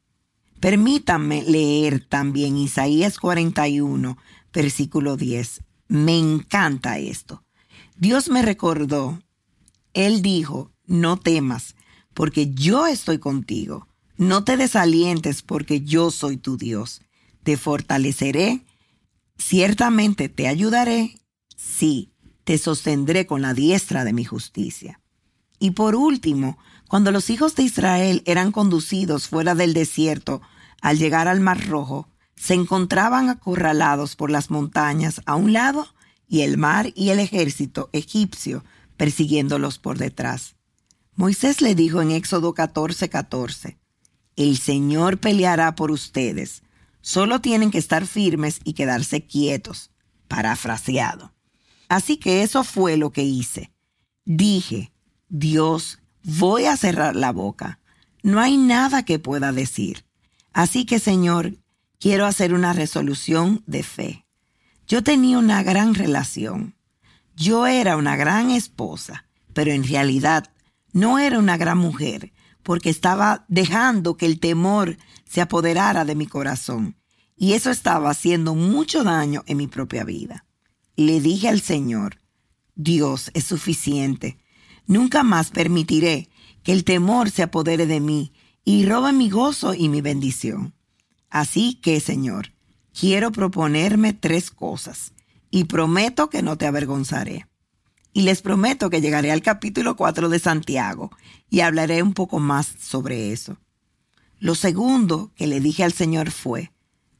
Permítanme 0.62 1.43
leer 1.43 2.08
también 2.08 2.58
Isaías 2.58 3.20
41, 3.20 4.17
versículo 4.53 5.17
10. 5.17 5.62
Me 5.89 6.17
encanta 6.17 7.00
esto. 7.00 7.43
Dios 7.98 8.29
me 8.29 8.43
recordó, 8.43 9.22
Él 9.93 10.22
dijo, 10.22 10.72
no 10.86 11.17
temas, 11.20 11.75
porque 12.13 12.51
yo 12.53 12.87
estoy 12.87 13.19
contigo. 13.19 13.87
No 14.17 14.43
te 14.43 14.57
desalientes, 14.57 15.41
porque 15.41 15.81
yo 15.81 16.11
soy 16.11 16.37
tu 16.37 16.57
Dios. 16.57 17.01
Te 17.43 17.57
fortaleceré, 17.57 18.65
ciertamente 19.37 20.29
te 20.29 20.47
ayudaré, 20.47 21.15
sí, 21.55 22.11
te 22.43 22.57
sostendré 22.57 23.25
con 23.25 23.41
la 23.41 23.53
diestra 23.53 24.03
de 24.03 24.13
mi 24.13 24.23
justicia. 24.23 24.99
Y 25.59 25.71
por 25.71 25.95
último, 25.95 26.57
cuando 26.87 27.11
los 27.11 27.29
hijos 27.29 27.55
de 27.55 27.63
Israel 27.63 28.23
eran 28.25 28.51
conducidos 28.51 29.27
fuera 29.27 29.55
del 29.55 29.73
desierto 29.73 30.41
al 30.81 30.97
llegar 30.97 31.27
al 31.27 31.39
Mar 31.39 31.67
Rojo, 31.67 32.07
se 32.35 32.55
encontraban 32.55 33.29
acorralados 33.29 34.15
por 34.15 34.31
las 34.31 34.49
montañas 34.49 35.21
a 35.25 35.35
un 35.35 35.53
lado 35.53 35.87
y 36.27 36.41
el 36.41 36.57
mar 36.57 36.91
y 36.95 37.09
el 37.09 37.19
ejército 37.19 37.89
egipcio 37.93 38.63
persiguiéndolos 38.97 39.77
por 39.77 39.97
detrás. 39.97 40.55
Moisés 41.15 41.61
le 41.61 41.75
dijo 41.75 42.01
en 42.01 42.11
Éxodo 42.11 42.53
14:14, 42.53 43.09
14, 43.09 43.77
El 44.35 44.57
Señor 44.57 45.17
peleará 45.19 45.75
por 45.75 45.91
ustedes, 45.91 46.63
solo 47.01 47.41
tienen 47.41 47.71
que 47.71 47.77
estar 47.77 48.07
firmes 48.07 48.59
y 48.63 48.73
quedarse 48.73 49.25
quietos, 49.25 49.91
parafraseado. 50.27 51.33
Así 51.89 52.17
que 52.17 52.43
eso 52.43 52.63
fue 52.63 52.95
lo 52.95 53.11
que 53.11 53.23
hice. 53.23 53.73
Dije, 54.23 54.93
Dios, 55.27 55.99
voy 56.23 56.65
a 56.65 56.77
cerrar 56.77 57.15
la 57.15 57.31
boca. 57.31 57.79
No 58.23 58.39
hay 58.39 58.55
nada 58.55 59.03
que 59.03 59.19
pueda 59.19 59.51
decir. 59.51 60.05
Así 60.53 60.85
que, 60.85 60.99
Señor, 60.99 61.57
quiero 61.99 62.25
hacer 62.25 62.53
una 62.53 62.71
resolución 62.71 63.63
de 63.67 63.83
fe. 63.83 64.25
Yo 64.87 65.03
tenía 65.03 65.37
una 65.37 65.63
gran 65.63 65.93
relación. 65.95 66.75
Yo 67.35 67.67
era 67.67 67.97
una 67.97 68.15
gran 68.15 68.51
esposa, 68.51 69.25
pero 69.53 69.71
en 69.71 69.83
realidad 69.83 70.51
no 70.93 71.19
era 71.19 71.39
una 71.39 71.57
gran 71.57 71.77
mujer, 71.77 72.33
porque 72.63 72.89
estaba 72.89 73.45
dejando 73.48 74.17
que 74.17 74.25
el 74.25 74.39
temor 74.39 74.98
se 75.25 75.41
apoderara 75.41 76.05
de 76.05 76.15
mi 76.15 76.27
corazón. 76.27 76.95
y 77.38 77.53
eso 77.53 77.71
estaba 77.71 78.12
haciendo 78.12 78.53
mucho 78.53 79.03
daño 79.03 79.43
en 79.48 79.57
mi 79.57 79.65
propia 79.65 80.03
vida. 80.03 80.45
Le 80.95 81.19
dije 81.19 81.50
al 81.50 81.60
Señor, 81.60 82.19
Dios 82.75 83.31
es 83.33 83.45
suficiente. 83.45 84.38
Nunca 84.86 85.24
más 85.24 85.50
permitiré 85.50 86.29
que 86.62 86.71
el 86.71 86.83
temor 86.83 87.31
se 87.31 87.41
apodere 87.41 87.88
de 87.88 88.00
mí 88.00 88.31
y 88.63 88.86
robe 88.86 89.12
mi 89.12 89.31
gozo 89.31 89.74
y 89.74 89.89
mi 89.89 90.01
bendición. 90.01 90.75
Así 91.31 91.79
que, 91.81 92.00
Señor, 92.00 92.53
quiero 92.93 93.31
proponerme 93.31 94.13
tres 94.13 94.51
cosas 94.51 95.13
y 95.50 95.63
prometo 95.63 96.29
que 96.29 96.43
no 96.43 96.57
te 96.57 96.67
avergonzaré. 96.67 97.48
Y 98.13 98.23
les 98.23 98.41
prometo 98.41 98.89
que 98.89 99.01
llegaré 99.01 99.31
al 99.31 99.41
capítulo 99.41 99.95
4 99.95 100.29
de 100.29 100.39
Santiago 100.39 101.11
y 101.49 101.61
hablaré 101.61 102.03
un 102.03 102.13
poco 102.13 102.39
más 102.39 102.73
sobre 102.79 103.31
eso. 103.31 103.57
Lo 104.39 104.55
segundo 104.55 105.31
que 105.35 105.47
le 105.47 105.59
dije 105.59 105.83
al 105.83 105.93
Señor 105.93 106.31
fue, 106.31 106.71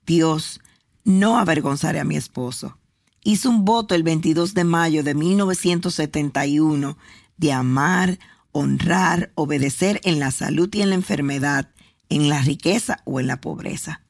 Dios, 0.05 0.60
no 1.03 1.38
avergonzaré 1.38 2.00
a 2.00 2.03
mi 2.03 2.15
esposo. 2.15 2.77
Hizo 3.24 3.50
un 3.50 3.63
voto 3.63 3.93
el 3.93 4.03
22 4.03 4.53
de 4.53 4.63
mayo 4.63 5.03
de 5.03 5.13
1971 5.13 6.98
de 7.38 7.53
amar, 7.53 8.19
honrar, 8.51 9.31
obedecer 9.36 10.01
en 10.03 10.19
la 10.19 10.31
salud 10.31 10.69
y 10.74 10.81
en 10.81 10.89
la 10.89 10.95
enfermedad, 10.95 11.69
en 12.10 12.29
la 12.29 12.41
riqueza 12.41 13.01
o 13.05 13.19
en 13.19 13.27
la 13.27 13.39
pobreza. 13.39 14.01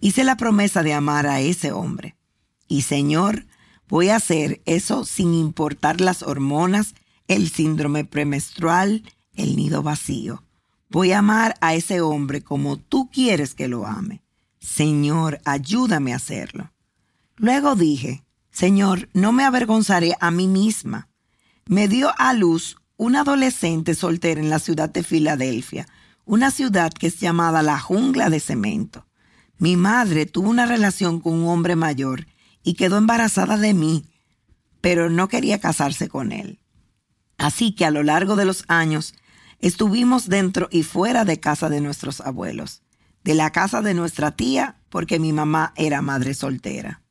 Hice 0.00 0.24
la 0.24 0.36
promesa 0.36 0.82
de 0.82 0.94
amar 0.94 1.26
a 1.26 1.40
ese 1.40 1.72
hombre. 1.72 2.16
Y 2.68 2.82
Señor, 2.82 3.46
voy 3.88 4.08
a 4.08 4.16
hacer 4.16 4.62
eso 4.64 5.04
sin 5.04 5.34
importar 5.34 6.00
las 6.00 6.22
hormonas, 6.22 6.94
el 7.28 7.50
síndrome 7.50 8.04
premenstrual, 8.04 9.02
el 9.34 9.56
nido 9.56 9.82
vacío. 9.82 10.44
Voy 10.88 11.12
a 11.12 11.20
amar 11.20 11.54
a 11.60 11.74
ese 11.74 12.00
hombre 12.00 12.42
como 12.42 12.76
tú 12.76 13.08
quieres 13.10 13.54
que 13.54 13.68
lo 13.68 13.86
ame. 13.86 14.22
Señor, 14.60 15.40
ayúdame 15.44 16.12
a 16.12 16.16
hacerlo. 16.16 16.72
Luego 17.36 17.74
dije, 17.74 18.24
Señor, 18.50 19.08
no 19.14 19.32
me 19.32 19.44
avergonzaré 19.44 20.14
a 20.20 20.30
mí 20.30 20.46
misma. 20.46 21.08
Me 21.66 21.88
dio 21.88 22.12
a 22.18 22.34
luz 22.34 22.76
una 22.96 23.22
adolescente 23.22 23.94
soltera 23.94 24.40
en 24.40 24.50
la 24.50 24.58
ciudad 24.58 24.90
de 24.90 25.02
Filadelfia, 25.02 25.88
una 26.24 26.50
ciudad 26.50 26.92
que 26.92 27.08
es 27.08 27.18
llamada 27.18 27.62
la 27.62 27.80
jungla 27.80 28.30
de 28.30 28.38
cemento. 28.38 29.06
Mi 29.58 29.76
madre 29.76 30.26
tuvo 30.26 30.50
una 30.50 30.66
relación 30.66 31.20
con 31.20 31.34
un 31.34 31.48
hombre 31.48 31.74
mayor 31.74 32.26
y 32.62 32.74
quedó 32.74 32.98
embarazada 32.98 33.56
de 33.56 33.74
mí, 33.74 34.06
pero 34.80 35.10
no 35.10 35.28
quería 35.28 35.60
casarse 35.60 36.08
con 36.08 36.32
él. 36.32 36.60
Así 37.38 37.72
que 37.72 37.84
a 37.84 37.90
lo 37.90 38.02
largo 38.02 38.36
de 38.36 38.44
los 38.44 38.64
años 38.68 39.14
estuvimos 39.58 40.28
dentro 40.28 40.68
y 40.70 40.82
fuera 40.82 41.24
de 41.24 41.40
casa 41.40 41.68
de 41.68 41.80
nuestros 41.80 42.20
abuelos, 42.20 42.82
de 43.24 43.34
la 43.34 43.50
casa 43.50 43.82
de 43.82 43.94
nuestra 43.94 44.32
tía, 44.32 44.76
porque 44.90 45.18
mi 45.18 45.32
mamá 45.32 45.72
era 45.76 46.02
madre 46.02 46.34
soltera. 46.34 47.02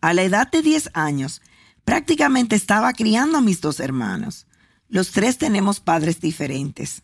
A 0.00 0.14
la 0.14 0.22
edad 0.22 0.50
de 0.50 0.62
10 0.62 0.90
años, 0.94 1.42
prácticamente 1.84 2.56
estaba 2.56 2.92
criando 2.92 3.38
a 3.38 3.42
mis 3.42 3.60
dos 3.60 3.80
hermanos. 3.80 4.46
Los 4.88 5.12
tres 5.12 5.38
tenemos 5.38 5.80
padres 5.80 6.20
diferentes. 6.20 7.02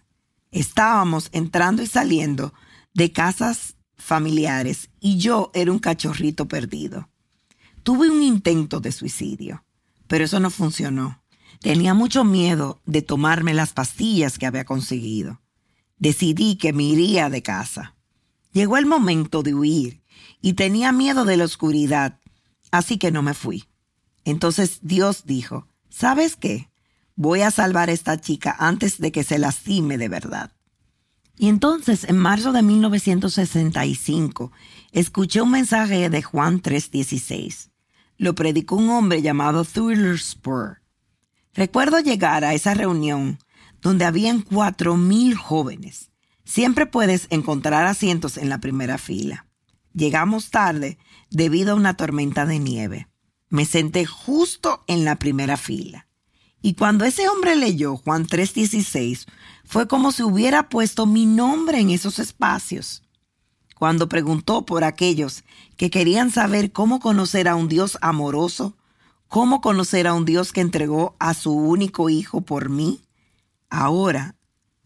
Estábamos 0.50 1.28
entrando 1.32 1.82
y 1.82 1.86
saliendo 1.86 2.54
de 2.94 3.12
casas 3.12 3.76
familiares 3.96 4.90
y 5.00 5.18
yo 5.18 5.50
era 5.54 5.70
un 5.72 5.78
cachorrito 5.78 6.48
perdido. 6.48 7.08
Tuve 7.86 8.10
un 8.10 8.20
intento 8.20 8.80
de 8.80 8.90
suicidio, 8.90 9.64
pero 10.08 10.24
eso 10.24 10.40
no 10.40 10.50
funcionó. 10.50 11.22
Tenía 11.60 11.94
mucho 11.94 12.24
miedo 12.24 12.82
de 12.84 13.00
tomarme 13.00 13.54
las 13.54 13.72
pastillas 13.72 14.38
que 14.38 14.46
había 14.46 14.64
conseguido. 14.64 15.40
Decidí 15.96 16.56
que 16.56 16.72
me 16.72 16.82
iría 16.82 17.30
de 17.30 17.44
casa. 17.44 17.94
Llegó 18.50 18.76
el 18.76 18.86
momento 18.86 19.44
de 19.44 19.54
huir 19.54 20.02
y 20.42 20.54
tenía 20.54 20.90
miedo 20.90 21.24
de 21.24 21.36
la 21.36 21.44
oscuridad 21.44 22.18
Así 22.72 22.98
que 22.98 23.12
no 23.12 23.22
me 23.22 23.34
fui. 23.34 23.64
Entonces 24.24 24.80
Dios 24.82 25.22
dijo, 25.24 25.68
¿sabes 25.88 26.34
qué? 26.34 26.68
Voy 27.14 27.42
a 27.42 27.52
salvar 27.52 27.88
a 27.88 27.92
esta 27.92 28.20
chica 28.20 28.56
antes 28.58 28.98
de 28.98 29.12
que 29.12 29.22
se 29.22 29.38
lastime 29.38 29.96
de 29.96 30.08
verdad. 30.08 30.52
Y 31.38 31.48
entonces, 31.48 32.04
en 32.04 32.18
marzo 32.18 32.52
de 32.52 32.62
1965, 32.62 34.50
escuché 34.90 35.42
un 35.42 35.52
mensaje 35.52 36.10
de 36.10 36.22
Juan 36.22 36.60
3:16. 36.60 37.70
Lo 38.18 38.34
predicó 38.34 38.76
un 38.76 38.90
hombre 38.90 39.22
llamado 39.22 39.64
Thriller 39.64 40.18
Spur. 40.18 40.82
Recuerdo 41.54 42.00
llegar 42.00 42.44
a 42.44 42.54
esa 42.54 42.74
reunión 42.74 43.38
donde 43.80 44.04
habían 44.04 44.42
cuatro 44.42 44.96
mil 44.96 45.34
jóvenes. 45.34 46.10
Siempre 46.44 46.86
puedes 46.86 47.26
encontrar 47.30 47.86
asientos 47.86 48.36
en 48.36 48.48
la 48.48 48.58
primera 48.58 48.98
fila. 48.98 49.46
Llegamos 49.92 50.50
tarde 50.50 50.98
debido 51.30 51.72
a 51.72 51.76
una 51.76 51.96
tormenta 51.96 52.46
de 52.46 52.58
nieve. 52.58 53.08
Me 53.48 53.64
senté 53.64 54.06
justo 54.06 54.84
en 54.86 55.04
la 55.04 55.16
primera 55.16 55.56
fila. 55.56 56.06
Y 56.62 56.74
cuando 56.74 57.04
ese 57.04 57.28
hombre 57.28 57.54
leyó 57.54 57.96
Juan 57.96 58.26
3:16, 58.26 59.26
fue 59.64 59.86
como 59.86 60.12
si 60.12 60.22
hubiera 60.22 60.68
puesto 60.68 61.06
mi 61.06 61.26
nombre 61.26 61.80
en 61.80 61.90
esos 61.90 62.18
espacios. 62.18 63.02
Cuando 63.76 64.08
preguntó 64.08 64.64
por 64.64 64.84
aquellos 64.84 65.44
que 65.76 65.90
querían 65.90 66.30
saber 66.30 66.72
cómo 66.72 67.00
conocer 67.00 67.48
a 67.48 67.54
un 67.54 67.68
Dios 67.68 67.98
amoroso, 68.00 68.76
cómo 69.28 69.60
conocer 69.60 70.06
a 70.06 70.14
un 70.14 70.24
Dios 70.24 70.52
que 70.52 70.60
entregó 70.60 71.16
a 71.18 71.34
su 71.34 71.52
único 71.52 72.08
hijo 72.08 72.40
por 72.40 72.70
mí, 72.70 73.02
ahora 73.68 74.36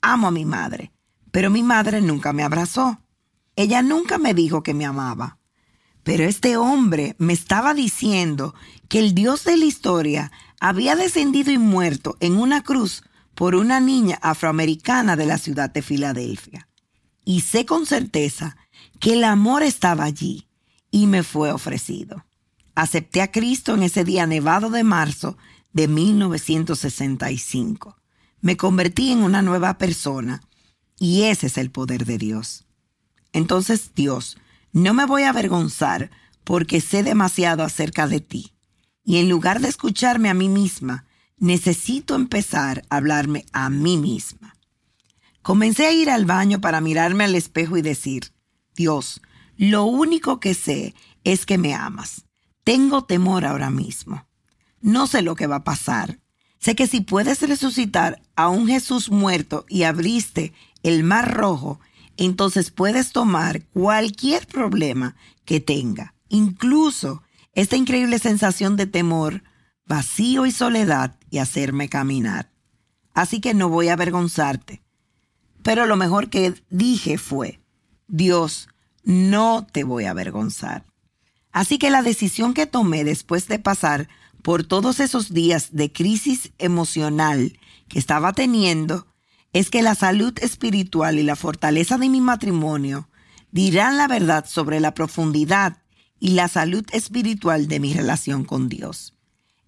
amo 0.01 0.29
a 0.29 0.31
mi 0.31 0.45
madre, 0.45 0.93
pero 1.31 1.51
mi 1.51 1.63
madre 1.63 2.01
nunca 2.01 2.33
me 2.33 2.43
abrazó. 2.43 3.01
Ella 3.57 3.83
nunca 3.83 4.19
me 4.19 4.35
dijo 4.35 4.63
que 4.63 4.75
me 4.75 4.87
amaba. 4.87 5.39
Pero 6.03 6.25
este 6.25 6.57
hombre 6.57 7.15
me 7.19 7.33
estaba 7.33 7.75
diciendo 7.75 8.55
que 8.89 8.99
el 8.99 9.15
Dios 9.15 9.45
de 9.45 9.57
la 9.57 9.67
historia 9.67 10.33
había 10.59 10.97
descendido 10.97 11.53
y 11.53 11.59
muerto 11.59 12.17
en 12.21 12.37
una 12.37 12.63
cruz 12.63 13.05
por 13.35 13.55
una 13.55 13.81
niña 13.81 14.19
afroamericana 14.23 15.15
de 15.17 15.27
la 15.27 15.39
ciudad 15.39 15.71
de 15.71 15.83
Filadelfia. 15.83 16.69
Y 17.25 17.43
sé 17.43 17.67
con 17.67 17.87
certeza 17.87 18.57
que 18.99 19.13
el 19.13 19.25
amor 19.25 19.63
estaba 19.63 20.05
allí 20.05 20.50
y 20.91 21.07
me 21.07 21.23
fue 21.23 21.53
ofrecido. 21.53 22.25
Acepté 22.75 23.23
a 23.23 23.31
Cristo 23.31 23.75
en 23.75 23.83
ese 23.83 24.05
día 24.05 24.27
nevado 24.27 24.71
de 24.71 24.85
marzo 24.85 25.37
de 25.73 25.89
1965. 25.89 27.97
Me 28.41 28.57
convertí 28.57 29.13
en 29.13 29.23
una 29.23 29.43
nueva 29.43 29.79
persona 29.79 30.43
y 30.99 31.23
ese 31.23 31.49
es 31.49 31.59
el 31.59 31.71
poder 31.71 32.05
de 32.05 32.19
Dios. 32.19 32.67
Entonces 33.33 33.93
Dios 33.95 34.39
no 34.73 34.95
me 34.95 35.05
voy 35.05 35.23
a 35.23 35.31
avergonzar 35.31 36.11
porque 36.45 36.81
sé 36.81 37.03
demasiado 37.03 37.63
acerca 37.63 38.07
de 38.07 38.21
ti. 38.21 38.53
Y 39.05 39.19
en 39.19 39.29
lugar 39.29 39.61
de 39.61 39.69
escucharme 39.69 40.29
a 40.29 40.35
mí 40.35 40.49
misma, 40.49 41.07
necesito 41.37 42.15
empezar 42.15 42.85
a 42.89 42.97
hablarme 42.97 43.47
a 43.53 43.71
mí 43.71 43.97
misma. 43.97 44.57
Comencé 45.43 45.87
a 45.87 45.93
ir 45.93 46.11
al 46.11 46.27
baño 46.27 46.61
para 46.61 46.81
mirarme 46.81 47.25
al 47.25 47.35
espejo 47.35 47.77
y 47.77 47.83
decir, 47.83 48.33
Dios, 48.75 49.23
lo 49.61 49.85
único 49.85 50.41
que 50.41 50.55
sé 50.55 50.95
es 51.23 51.45
que 51.45 51.59
me 51.59 51.75
amas. 51.75 52.25
Tengo 52.65 53.05
temor 53.05 53.45
ahora 53.45 53.69
mismo. 53.69 54.27
No 54.81 55.07
sé 55.07 55.21
lo 55.21 55.35
que 55.37 55.47
va 55.47 55.57
a 55.57 55.65
pasar. 55.65 56.19
Sé 56.59 56.75
que 56.75 56.87
si 56.87 57.03
puedes 57.03 57.43
resucitar 57.43 58.23
a 58.37 58.49
un 58.49 58.67
Jesús 58.67 59.11
muerto 59.11 59.67
y 59.69 59.83
abriste 59.83 60.55
el 60.83 61.05
mar 61.05 61.35
rojo, 61.35 61.79
entonces 62.17 62.71
puedes 62.71 63.13
tomar 63.13 63.67
cualquier 63.67 64.47
problema 64.47 65.15
que 65.45 65.61
tenga, 65.61 66.15
incluso 66.31 67.23
esta 67.53 67.77
increíble 67.77 68.19
sensación 68.19 68.77
de 68.77 68.87
temor, 68.87 69.43
vacío 69.85 70.47
y 70.47 70.53
soledad 70.53 71.19
y 71.29 71.37
hacerme 71.37 71.91
caminar. 71.91 72.51
Así 73.13 73.43
que 73.43 73.53
no 73.53 73.69
voy 73.69 73.89
a 73.89 73.93
avergonzarte. 73.93 74.83
Pero 75.63 75.85
lo 75.85 75.97
mejor 75.97 76.31
que 76.31 76.55
dije 76.71 77.19
fue, 77.19 77.61
Dios, 78.09 78.71
no 79.05 79.67
te 79.71 79.85
voy 79.85 80.05
a 80.05 80.11
avergonzar. 80.11 80.85
Así 81.53 81.79
que 81.79 81.91
la 81.91 82.03
decisión 82.03 82.55
que 82.55 82.67
tomé 82.67 83.05
después 83.05 83.49
de 83.49 83.59
pasar 83.59 84.09
por 84.43 84.65
todos 84.65 85.01
esos 85.01 85.33
días 85.33 85.71
de 85.73 85.93
crisis 85.93 86.53
emocional 86.59 87.59
que 87.89 87.99
estaba 87.99 88.33
teniendo 88.33 89.07
es 89.53 89.71
que 89.71 89.83
la 89.83 89.95
salud 89.95 90.33
espiritual 90.41 91.19
y 91.19 91.23
la 91.23 91.37
fortaleza 91.37 91.99
de 91.99 92.09
mi 92.09 92.21
matrimonio 92.21 93.09
dirán 93.51 93.97
la 93.97 94.07
verdad 94.07 94.47
sobre 94.49 94.79
la 94.81 94.95
profundidad 94.95 95.79
y 96.21 96.31
la 96.31 96.49
salud 96.49 96.85
espiritual 96.93 97.67
de 97.67 97.81
mi 97.81 97.95
relación 97.95 98.45
con 98.45 98.69
Dios. 98.69 99.15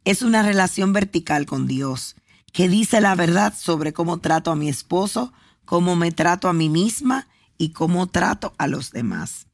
Es 0.05 0.23
una 0.23 0.43
relación 0.43 0.93
vertical 0.93 1.47
con 1.47 1.67
Dios, 1.67 2.17
que 2.53 2.69
dice 2.69 3.01
la 3.01 3.15
verdad 3.15 3.55
sobre 3.57 3.93
cómo 3.93 4.19
trato 4.19 4.51
a 4.51 4.57
mi 4.57 4.69
esposo, 4.69 5.33
cómo 5.65 5.97
me 5.97 6.13
trato 6.13 6.49
a 6.49 6.53
mí 6.53 6.69
misma 6.69 7.27
y 7.63 7.69
cómo 7.69 8.09
trato 8.09 8.55
a 8.59 8.67
los 8.67 8.91
demás. 8.91 9.47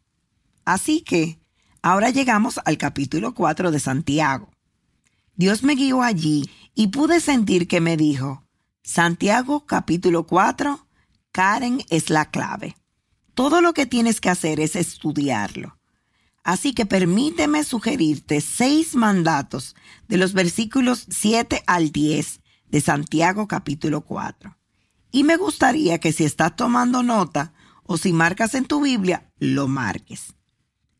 Así 0.64 1.02
que, 1.02 1.38
ahora 1.82 2.08
llegamos 2.08 2.58
al 2.64 2.78
capítulo 2.78 3.34
4 3.34 3.70
de 3.70 3.80
Santiago. 3.80 4.48
Dios 5.34 5.62
me 5.62 5.74
guió 5.74 6.02
allí 6.02 6.48
y 6.74 6.86
pude 6.86 7.20
sentir 7.20 7.68
que 7.68 7.82
me 7.82 7.98
dijo, 7.98 8.46
Santiago 8.82 9.66
capítulo 9.66 10.26
4, 10.26 10.88
Karen 11.32 11.82
es 11.90 12.08
la 12.08 12.30
clave. 12.30 12.78
Todo 13.34 13.60
lo 13.60 13.74
que 13.74 13.84
tienes 13.84 14.22
que 14.22 14.30
hacer 14.30 14.58
es 14.58 14.74
estudiarlo. 14.74 15.78
Así 16.44 16.72
que 16.72 16.86
permíteme 16.86 17.62
sugerirte 17.62 18.40
seis 18.40 18.94
mandatos 18.94 19.76
de 20.08 20.16
los 20.16 20.32
versículos 20.32 21.04
7 21.10 21.62
al 21.66 21.92
10 21.92 22.40
de 22.70 22.80
Santiago 22.80 23.46
capítulo 23.46 24.00
4. 24.00 24.56
Y 25.10 25.24
me 25.24 25.36
gustaría 25.36 25.98
que 25.98 26.12
si 26.12 26.24
estás 26.24 26.56
tomando 26.56 27.02
nota 27.02 27.52
o 27.88 27.98
si 27.98 28.12
marcas 28.12 28.54
en 28.54 28.66
tu 28.66 28.80
Biblia, 28.80 29.32
lo 29.40 29.66
marques. 29.66 30.34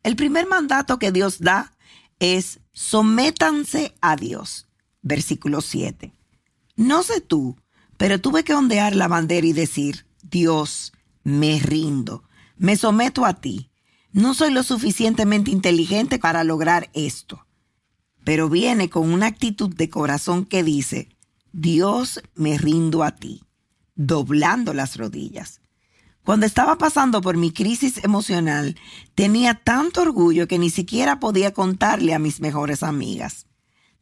El 0.03 0.17
primer 0.17 0.45
mandato 0.47 0.99
que 0.99 1.13
Dios 1.13 1.39
da 1.39 1.71
es 2.19 2.59
sométanse 2.73 3.95
a 4.01 4.17
Dios. 4.17 4.67
Versículo 5.01 5.61
7. 5.61 6.11
No 6.75 7.03
sé 7.03 7.21
tú, 7.21 7.55
pero 7.95 8.19
tuve 8.19 8.43
que 8.43 8.53
ondear 8.53 8.93
la 8.93 9.07
bandera 9.07 9.47
y 9.47 9.53
decir, 9.53 10.05
Dios, 10.21 10.91
me 11.23 11.59
rindo, 11.59 12.25
me 12.57 12.75
someto 12.75 13.23
a 13.23 13.35
ti 13.39 13.69
no 14.11 14.33
soy 14.33 14.51
lo 14.51 14.63
suficientemente 14.63 15.51
inteligente 15.51 16.17
para 16.17 16.43
lograr 16.43 16.89
esto. 16.93 17.45
Pero 18.23 18.49
viene 18.49 18.89
con 18.89 19.11
una 19.11 19.27
actitud 19.27 19.73
de 19.73 19.89
corazón 19.89 20.45
que 20.45 20.63
dice, 20.63 21.09
Dios 21.51 22.21
me 22.35 22.57
rindo 22.57 23.03
a 23.03 23.11
ti, 23.15 23.43
doblando 23.95 24.73
las 24.73 24.97
rodillas. 24.97 25.58
Cuando 26.29 26.45
estaba 26.45 26.77
pasando 26.77 27.21
por 27.21 27.37
mi 27.37 27.51
crisis 27.51 28.03
emocional, 28.03 28.75
tenía 29.15 29.55
tanto 29.55 30.03
orgullo 30.03 30.47
que 30.47 30.59
ni 30.59 30.69
siquiera 30.69 31.19
podía 31.19 31.55
contarle 31.55 32.13
a 32.13 32.19
mis 32.19 32.39
mejores 32.39 32.83
amigas. 32.83 33.47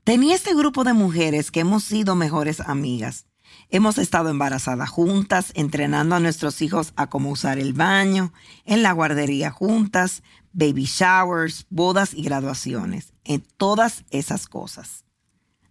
Tenía 0.04 0.36
este 0.36 0.54
grupo 0.54 0.84
de 0.84 0.92
mujeres 0.92 1.52
que 1.52 1.62
hemos 1.62 1.86
sido 1.86 2.16
mejores 2.16 2.60
amigas. 2.60 3.28
Hemos 3.70 3.98
estado 3.98 4.28
embarazadas 4.28 4.90
juntas, 4.90 5.54
entrenando 5.54 6.16
a 6.16 6.20
nuestros 6.20 6.62
hijos 6.62 6.92
a 6.98 7.08
cómo 7.08 7.32
usar 7.32 7.60
el 7.60 7.72
baño, 7.72 8.34
en 8.66 8.84
la 8.84 8.92
guardería 8.92 9.50
juntas, 9.50 10.22
baby 10.52 10.84
showers, 10.84 11.66
bodas 11.70 12.14
y 12.14 12.24
graduaciones, 12.24 13.14
en 13.24 13.40
todas 13.56 14.04
esas 14.10 14.48
cosas. 14.48 15.06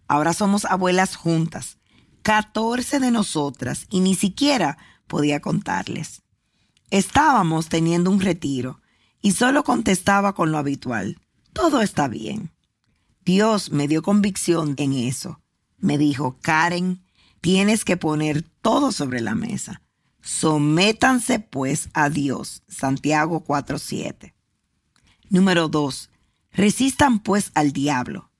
Ahora 0.07 0.33
somos 0.33 0.65
abuelas 0.65 1.17
juntas, 1.17 1.77
14 2.23 2.99
de 2.99 3.11
nosotras, 3.11 3.85
y 3.91 3.99
ni 3.99 4.15
siquiera 4.15 4.79
podía 5.05 5.39
contarles. 5.39 6.23
Estábamos 6.89 7.69
teniendo 7.69 8.11
un 8.11 8.21
retiro 8.21 8.81
y 9.21 9.33
solo 9.33 9.63
contestaba 9.63 10.33
con 10.33 10.51
lo 10.51 10.57
habitual. 10.57 11.19
Todo 11.53 11.81
está 11.81 12.07
bien. 12.07 12.51
Dios 13.25 13.71
me 13.71 13.87
dio 13.87 14.01
convicción 14.01 14.75
en 14.77 14.93
eso. 14.93 15.41
Me 15.77 15.97
dijo, 15.97 16.37
Karen, 16.41 17.03
tienes 17.41 17.83
que 17.83 17.97
poner 17.97 18.43
todo 18.61 18.91
sobre 18.91 19.21
la 19.21 19.35
mesa. 19.35 19.81
Sométanse 20.21 21.39
pues 21.39 21.89
a 21.93 22.09
Dios. 22.09 22.63
Santiago 22.67 23.43
4:7. 23.45 24.33
Número 25.29 25.67
2. 25.67 26.09
Resistan 26.51 27.19
pues 27.19 27.51
al 27.53 27.73
diablo. 27.73 28.31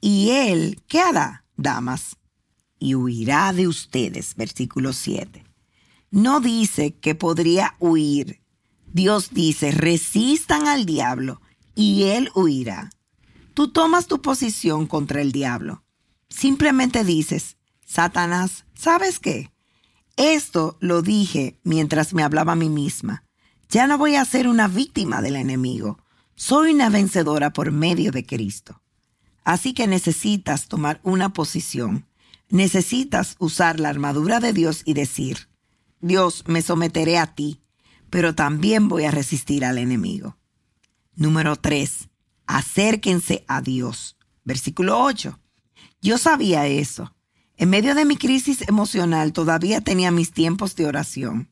¿Y 0.00 0.30
él 0.30 0.82
qué 0.88 1.00
hará, 1.00 1.44
damas? 1.56 2.16
Y 2.78 2.96
huirá 2.96 3.52
de 3.52 3.68
ustedes. 3.68 4.34
Versículo 4.34 4.92
7. 4.92 5.44
No 6.12 6.40
dice 6.40 6.94
que 6.94 7.14
podría 7.14 7.74
huir. 7.78 8.42
Dios 8.92 9.30
dice, 9.30 9.70
resistan 9.72 10.68
al 10.68 10.84
diablo 10.84 11.40
y 11.74 12.04
él 12.04 12.30
huirá. 12.34 12.90
Tú 13.54 13.72
tomas 13.72 14.08
tu 14.08 14.20
posición 14.20 14.86
contra 14.86 15.22
el 15.22 15.32
diablo. 15.32 15.82
Simplemente 16.28 17.02
dices, 17.02 17.56
Satanás, 17.86 18.66
¿sabes 18.74 19.18
qué? 19.18 19.50
Esto 20.18 20.76
lo 20.80 21.00
dije 21.00 21.58
mientras 21.64 22.12
me 22.12 22.22
hablaba 22.22 22.52
a 22.52 22.56
mí 22.56 22.68
misma. 22.68 23.24
Ya 23.70 23.86
no 23.86 23.96
voy 23.96 24.16
a 24.16 24.24
ser 24.26 24.48
una 24.48 24.68
víctima 24.68 25.22
del 25.22 25.36
enemigo. 25.36 25.98
Soy 26.34 26.74
una 26.74 26.90
vencedora 26.90 27.54
por 27.54 27.72
medio 27.72 28.12
de 28.12 28.26
Cristo. 28.26 28.82
Así 29.44 29.72
que 29.72 29.86
necesitas 29.86 30.68
tomar 30.68 31.00
una 31.04 31.32
posición. 31.32 32.06
Necesitas 32.50 33.36
usar 33.38 33.80
la 33.80 33.88
armadura 33.88 34.40
de 34.40 34.52
Dios 34.52 34.82
y 34.84 34.92
decir, 34.92 35.48
Dios, 36.02 36.42
me 36.46 36.62
someteré 36.62 37.16
a 37.16 37.34
ti, 37.34 37.62
pero 38.10 38.34
también 38.34 38.88
voy 38.88 39.04
a 39.04 39.10
resistir 39.10 39.64
al 39.64 39.78
enemigo. 39.78 40.36
Número 41.14 41.56
3. 41.56 42.10
Acérquense 42.46 43.44
a 43.46 43.62
Dios. 43.62 44.18
Versículo 44.44 45.02
8. 45.02 45.38
Yo 46.00 46.18
sabía 46.18 46.66
eso. 46.66 47.14
En 47.56 47.70
medio 47.70 47.94
de 47.94 48.04
mi 48.04 48.16
crisis 48.16 48.62
emocional 48.68 49.32
todavía 49.32 49.80
tenía 49.80 50.10
mis 50.10 50.32
tiempos 50.32 50.74
de 50.74 50.86
oración. 50.86 51.50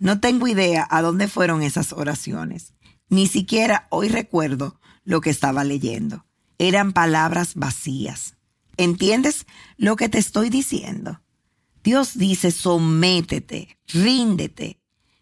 No 0.00 0.18
tengo 0.18 0.48
idea 0.48 0.86
a 0.90 1.00
dónde 1.00 1.28
fueron 1.28 1.62
esas 1.62 1.92
oraciones. 1.92 2.74
Ni 3.08 3.28
siquiera 3.28 3.86
hoy 3.90 4.08
recuerdo 4.08 4.80
lo 5.04 5.20
que 5.20 5.30
estaba 5.30 5.62
leyendo. 5.62 6.26
Eran 6.58 6.92
palabras 6.92 7.54
vacías. 7.54 8.36
¿Entiendes 8.76 9.46
lo 9.76 9.94
que 9.94 10.08
te 10.08 10.18
estoy 10.18 10.50
diciendo? 10.50 11.21
Dios 11.82 12.16
dice, 12.16 12.50
sométete, 12.50 13.76
ríndete. 13.88 14.78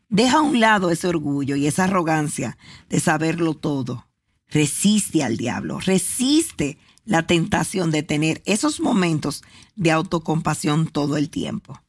Deja 0.08 0.38
a 0.38 0.42
un 0.42 0.60
lado 0.60 0.90
ese 0.90 1.08
orgullo 1.08 1.56
y 1.56 1.66
esa 1.66 1.84
arrogancia 1.84 2.58
de 2.88 3.00
saberlo 3.00 3.54
todo. 3.54 4.08
Resiste 4.48 5.22
al 5.22 5.36
diablo, 5.36 5.78
resiste 5.78 6.78
la 7.04 7.26
tentación 7.26 7.90
de 7.90 8.02
tener 8.02 8.42
esos 8.44 8.80
momentos 8.80 9.42
de 9.76 9.92
autocompasión 9.92 10.88
todo 10.88 11.16
el 11.16 11.30
tiempo, 11.30 11.80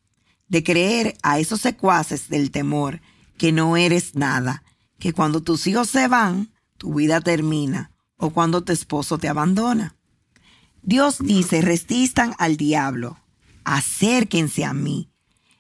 de 0.48 0.64
creer 0.64 1.18
a 1.24 1.40
esos 1.40 1.62
secuaces 1.62 2.30
del 2.30 2.52
temor 2.52 3.02
que 3.38 3.52
no 3.52 3.78
eres 3.78 4.16
nada, 4.16 4.64
que 5.00 5.14
cuando 5.14 5.42
tus 5.42 5.66
hijos 5.66 5.90
se 5.90 6.08
van, 6.08 6.52
tu 6.78 6.94
vida 6.94 7.22
termina, 7.22 7.92
o 8.18 8.30
cuando 8.30 8.64
tu 8.64 8.72
esposo 8.72 9.18
te 9.18 9.28
abandona. 9.28 9.96
Dios 10.84 11.18
dice, 11.20 11.62
resistan 11.62 12.34
al 12.38 12.58
diablo, 12.58 13.18
acérquense 13.64 14.64
a 14.66 14.74
mí. 14.74 15.10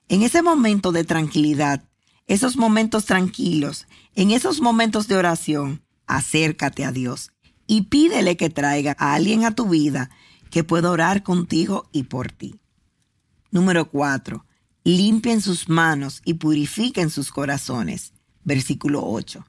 En 0.10 0.24
ese 0.24 0.42
momento 0.42 0.92
de 0.92 1.04
tranquilidad, 1.04 1.88
esos 2.28 2.58
momentos 2.58 3.06
tranquilos, 3.06 3.88
en 4.16 4.32
esos 4.32 4.62
momentos 4.62 5.08
de 5.08 5.16
oración, 5.16 5.84
acércate 6.08 6.86
a 6.86 6.92
Dios 6.92 7.32
y 7.68 7.84
pídele 7.84 8.38
que 8.38 8.50
traiga 8.50 8.96
a 9.00 9.14
alguien 9.14 9.46
a 9.46 9.56
tu 9.56 9.70
vida 9.70 10.10
que 10.50 10.64
pueda 10.64 10.92
orar 10.92 11.24
contigo 11.24 11.90
y 11.92 12.04
por 12.04 12.32
ti. 12.32 12.60
Número 13.52 13.90
4. 13.90 14.46
Limpien 14.84 15.42
sus 15.42 15.70
manos 15.70 16.22
y 16.26 16.36
purifiquen 16.36 17.10
sus 17.10 17.32
corazones. 17.32 18.14
Versículo 18.44 19.04
8. 19.06 19.46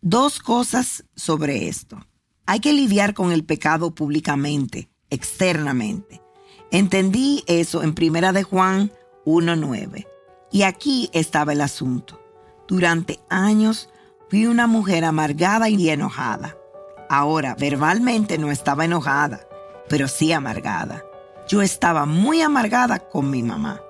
Dos 0.00 0.38
cosas 0.38 1.04
sobre 1.14 1.68
esto. 1.68 2.06
Hay 2.44 2.60
que 2.60 2.72
lidiar 2.72 3.14
con 3.14 3.32
el 3.32 3.44
pecado 3.44 3.94
públicamente, 3.94 4.90
externamente. 5.10 6.25
Entendí 6.70 7.44
eso 7.46 7.82
en 7.82 7.94
Primera 7.94 8.32
de 8.32 8.42
Juan 8.42 8.90
1.9. 9.24 10.06
Y 10.50 10.62
aquí 10.62 11.10
estaba 11.12 11.52
el 11.52 11.60
asunto. 11.60 12.20
Durante 12.66 13.20
años 13.28 13.88
fui 14.28 14.46
una 14.46 14.66
mujer 14.66 15.04
amargada 15.04 15.68
y 15.68 15.88
enojada. 15.88 16.56
Ahora, 17.08 17.54
verbalmente 17.58 18.38
no 18.38 18.50
estaba 18.50 18.84
enojada, 18.84 19.46
pero 19.88 20.08
sí 20.08 20.32
amargada. 20.32 21.04
Yo 21.48 21.62
estaba 21.62 22.06
muy 22.06 22.40
amargada 22.40 22.98
con 22.98 23.30
mi 23.30 23.42
mamá. 23.42 23.80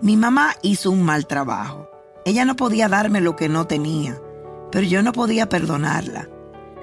Mi 0.00 0.16
mamá 0.16 0.54
hizo 0.62 0.90
un 0.90 1.02
mal 1.02 1.26
trabajo. 1.26 1.90
Ella 2.24 2.44
no 2.44 2.56
podía 2.56 2.88
darme 2.88 3.20
lo 3.20 3.36
que 3.36 3.48
no 3.48 3.66
tenía, 3.66 4.18
pero 4.70 4.86
yo 4.86 5.02
no 5.02 5.12
podía 5.12 5.48
perdonarla. 5.48 6.28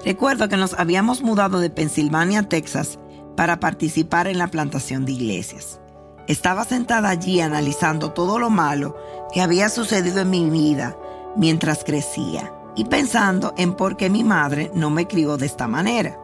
Recuerdo 0.04 0.48
que 0.48 0.56
nos 0.56 0.74
habíamos 0.74 1.22
mudado 1.22 1.58
de 1.58 1.70
Pensilvania 1.70 2.40
a 2.40 2.48
Texas 2.48 2.98
para 3.36 3.60
participar 3.60 4.26
en 4.26 4.38
la 4.38 4.48
plantación 4.48 5.04
de 5.04 5.12
iglesias. 5.12 5.80
Estaba 6.26 6.64
sentada 6.64 7.08
allí 7.08 7.40
analizando 7.40 8.12
todo 8.12 8.38
lo 8.38 8.50
malo 8.50 8.96
que 9.32 9.40
había 9.40 9.68
sucedido 9.68 10.20
en 10.20 10.30
mi 10.30 10.48
vida 10.48 10.96
mientras 11.36 11.84
crecía 11.84 12.52
y 12.76 12.84
pensando 12.84 13.52
en 13.56 13.74
por 13.74 13.96
qué 13.96 14.10
mi 14.10 14.24
madre 14.24 14.70
no 14.74 14.90
me 14.90 15.06
crió 15.06 15.36
de 15.36 15.46
esta 15.46 15.66
manera. 15.66 16.18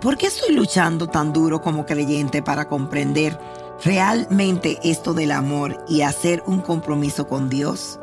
¿Por 0.00 0.16
qué 0.16 0.26
estoy 0.26 0.54
luchando 0.54 1.08
tan 1.08 1.32
duro 1.32 1.60
como 1.60 1.86
creyente 1.86 2.42
para 2.42 2.68
comprender 2.68 3.38
realmente 3.84 4.78
esto 4.82 5.14
del 5.14 5.30
amor 5.30 5.84
y 5.88 6.02
hacer 6.02 6.42
un 6.46 6.60
compromiso 6.60 7.26
con 7.26 7.48
Dios? 7.48 7.98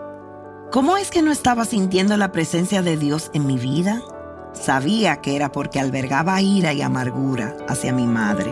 ¿Cómo 0.71 0.97
es 0.97 1.11
que 1.11 1.21
no 1.21 1.31
estaba 1.31 1.65
sintiendo 1.65 2.15
la 2.17 2.31
presencia 2.31 2.81
de 2.81 2.97
Dios 2.97 3.29
en 3.33 3.45
mi 3.45 3.57
vida? 3.57 4.01
Sabía 4.53 5.17
que 5.21 5.35
era 5.35 5.51
porque 5.51 5.79
albergaba 5.79 6.41
ira 6.41 6.73
y 6.73 6.81
amargura 6.81 7.55
hacia 7.67 7.93
mi 7.93 8.05
madre. 8.05 8.51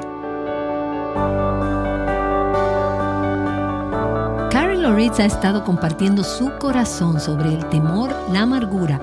Karen 4.51 4.81
Loritz 4.81 5.19
ha 5.19 5.25
estado 5.25 5.63
compartiendo 5.63 6.23
su 6.23 6.51
corazón 6.57 7.19
sobre 7.19 7.49
el 7.49 7.67
temor, 7.69 8.15
la 8.31 8.41
amargura 8.41 8.99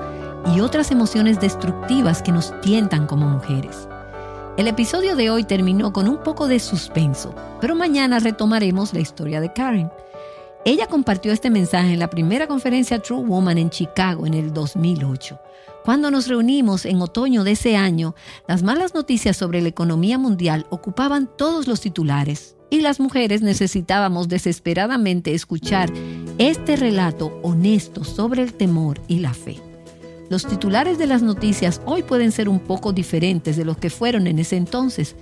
y 0.53 0.59
otras 0.59 0.91
emociones 0.91 1.39
destructivas 1.39 2.21
que 2.21 2.31
nos 2.31 2.59
tientan 2.61 3.05
como 3.05 3.27
mujeres. 3.27 3.87
El 4.57 4.67
episodio 4.67 5.15
de 5.15 5.29
hoy 5.29 5.43
terminó 5.43 5.93
con 5.93 6.07
un 6.07 6.17
poco 6.17 6.47
de 6.47 6.59
suspenso, 6.59 7.33
pero 7.61 7.75
mañana 7.75 8.17
retomaremos 8.17 8.91
la 8.91 9.01
historia 9.01 9.39
de 9.39 9.53
Karen. 9.53 9.91
Ella 10.65 10.87
compartió 10.87 11.31
este 11.31 11.49
mensaje 11.49 11.93
en 11.93 11.99
la 11.99 12.09
primera 12.09 12.47
conferencia 12.47 13.01
True 13.01 13.23
Woman 13.25 13.57
en 13.57 13.69
Chicago 13.69 14.25
en 14.25 14.33
el 14.33 14.53
2008. 14.53 15.39
Cuando 15.85 16.11
nos 16.11 16.27
reunimos 16.27 16.85
en 16.85 17.01
otoño 17.01 17.43
de 17.45 17.51
ese 17.51 17.77
año, 17.77 18.13
las 18.47 18.63
malas 18.63 18.93
noticias 18.93 19.37
sobre 19.37 19.61
la 19.61 19.69
economía 19.69 20.17
mundial 20.17 20.65
ocupaban 20.69 21.29
todos 21.37 21.67
los 21.67 21.79
titulares 21.79 22.57
y 22.69 22.81
las 22.81 22.99
mujeres 22.99 23.41
necesitábamos 23.41 24.27
desesperadamente 24.27 25.33
escuchar 25.33 25.89
este 26.37 26.75
relato 26.75 27.39
honesto 27.41 28.03
sobre 28.03 28.43
el 28.43 28.53
temor 28.53 28.99
y 29.07 29.19
la 29.19 29.33
fe. 29.33 29.61
Los 30.29 30.45
titulares 30.45 30.97
de 30.97 31.07
las 31.07 31.21
noticias 31.21 31.81
hoy 31.85 32.03
pueden 32.03 32.33
ser 32.33 32.49
un 32.49 32.59
poco 32.59 32.91
diferentes 32.91 33.55
de 33.55 33.63
los 33.63 33.77
que 33.77 33.89
fueron 33.89 34.27
en 34.27 34.39
ese 34.39 34.57
entonces, 34.57 35.15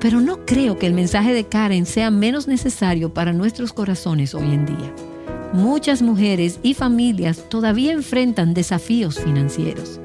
pero 0.00 0.20
no 0.20 0.44
creo 0.44 0.78
que 0.78 0.86
el 0.86 0.94
mensaje 0.94 1.32
de 1.32 1.44
Karen 1.44 1.86
sea 1.86 2.10
menos 2.10 2.46
necesario 2.46 3.12
para 3.12 3.32
nuestros 3.32 3.72
corazones 3.72 4.34
hoy 4.34 4.52
en 4.52 4.66
día. 4.66 4.94
Muchas 5.52 6.02
mujeres 6.02 6.60
y 6.62 6.74
familias 6.74 7.48
todavía 7.48 7.92
enfrentan 7.92 8.54
desafíos 8.54 9.18
financieros. 9.18 9.98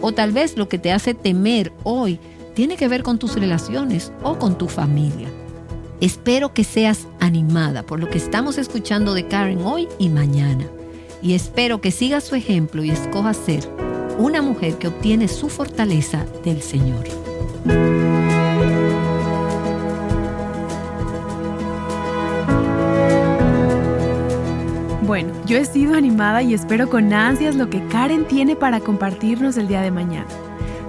O 0.00 0.12
tal 0.12 0.32
vez 0.32 0.56
lo 0.56 0.68
que 0.68 0.78
te 0.78 0.92
hace 0.92 1.14
temer 1.14 1.72
hoy 1.84 2.18
tiene 2.54 2.76
que 2.76 2.88
ver 2.88 3.02
con 3.02 3.18
tus 3.18 3.34
relaciones 3.34 4.12
o 4.22 4.38
con 4.38 4.56
tu 4.56 4.68
familia. 4.68 5.28
Espero 6.00 6.54
que 6.54 6.64
seas 6.64 7.06
animada 7.20 7.82
por 7.82 8.00
lo 8.00 8.08
que 8.08 8.18
estamos 8.18 8.56
escuchando 8.56 9.12
de 9.12 9.28
Karen 9.28 9.60
hoy 9.62 9.86
y 9.98 10.08
mañana. 10.08 10.66
Y 11.22 11.34
espero 11.34 11.82
que 11.82 11.90
sigas 11.90 12.24
su 12.24 12.34
ejemplo 12.34 12.82
y 12.82 12.90
escojas 12.90 13.36
ser 13.36 13.68
una 14.18 14.40
mujer 14.42 14.76
que 14.76 14.88
obtiene 14.88 15.28
su 15.28 15.48
fortaleza 15.48 16.24
del 16.44 16.62
Señor. 16.62 17.04
Bueno, 25.10 25.32
yo 25.44 25.56
he 25.56 25.64
sido 25.64 25.96
animada 25.96 26.40
y 26.40 26.54
espero 26.54 26.88
con 26.88 27.12
ansias 27.12 27.56
lo 27.56 27.68
que 27.68 27.84
Karen 27.88 28.26
tiene 28.26 28.54
para 28.54 28.78
compartirnos 28.78 29.56
el 29.56 29.66
día 29.66 29.80
de 29.80 29.90
mañana. 29.90 30.28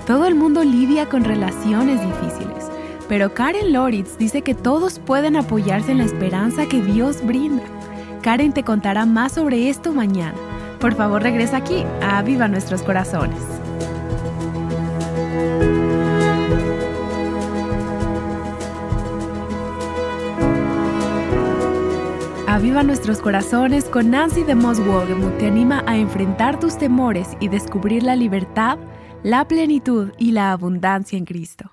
Todo 0.06 0.28
el 0.28 0.36
mundo 0.36 0.64
lidia 0.64 1.10
con 1.10 1.24
relaciones 1.24 2.00
difíciles, 2.06 2.70
pero 3.10 3.34
Karen 3.34 3.74
Loritz 3.74 4.20
dice 4.20 4.44
que 4.44 4.54
todos 4.54 5.00
pueden 5.00 5.36
apoyarse 5.38 5.92
en 5.92 5.98
la 5.98 6.04
esperanza 6.04 6.68
que 6.68 6.84
Dios 6.84 7.26
brinda. 7.26 7.64
Karen 8.22 8.54
te 8.54 8.62
contará 8.62 9.08
más 9.08 9.32
sobre 9.32 9.70
esto 9.70 9.92
mañana. 9.92 10.38
Por 10.80 10.94
favor, 10.94 11.24
regresa 11.24 11.58
aquí 11.58 11.84
a 12.04 12.22
Viva 12.22 12.48
Nuestros 12.48 12.84
Corazones. 12.84 13.51
Aviva 22.72 22.84
nuestros 22.84 23.20
corazones 23.20 23.84
con 23.84 24.12
Nancy 24.12 24.44
de 24.44 24.56
Moss 24.56 24.80
Wogemuth 24.80 25.40
te 25.40 25.48
anima 25.48 25.84
a 25.88 25.98
enfrentar 25.98 26.58
tus 26.58 26.78
temores 26.78 27.28
y 27.42 27.50
descubrir 27.50 28.02
la 28.02 28.16
libertad, 28.16 28.80
la 29.24 29.46
plenitud 29.46 30.14
y 30.18 30.32
la 30.32 30.54
abundancia 30.54 31.18
en 31.18 31.26
Cristo. 31.26 31.71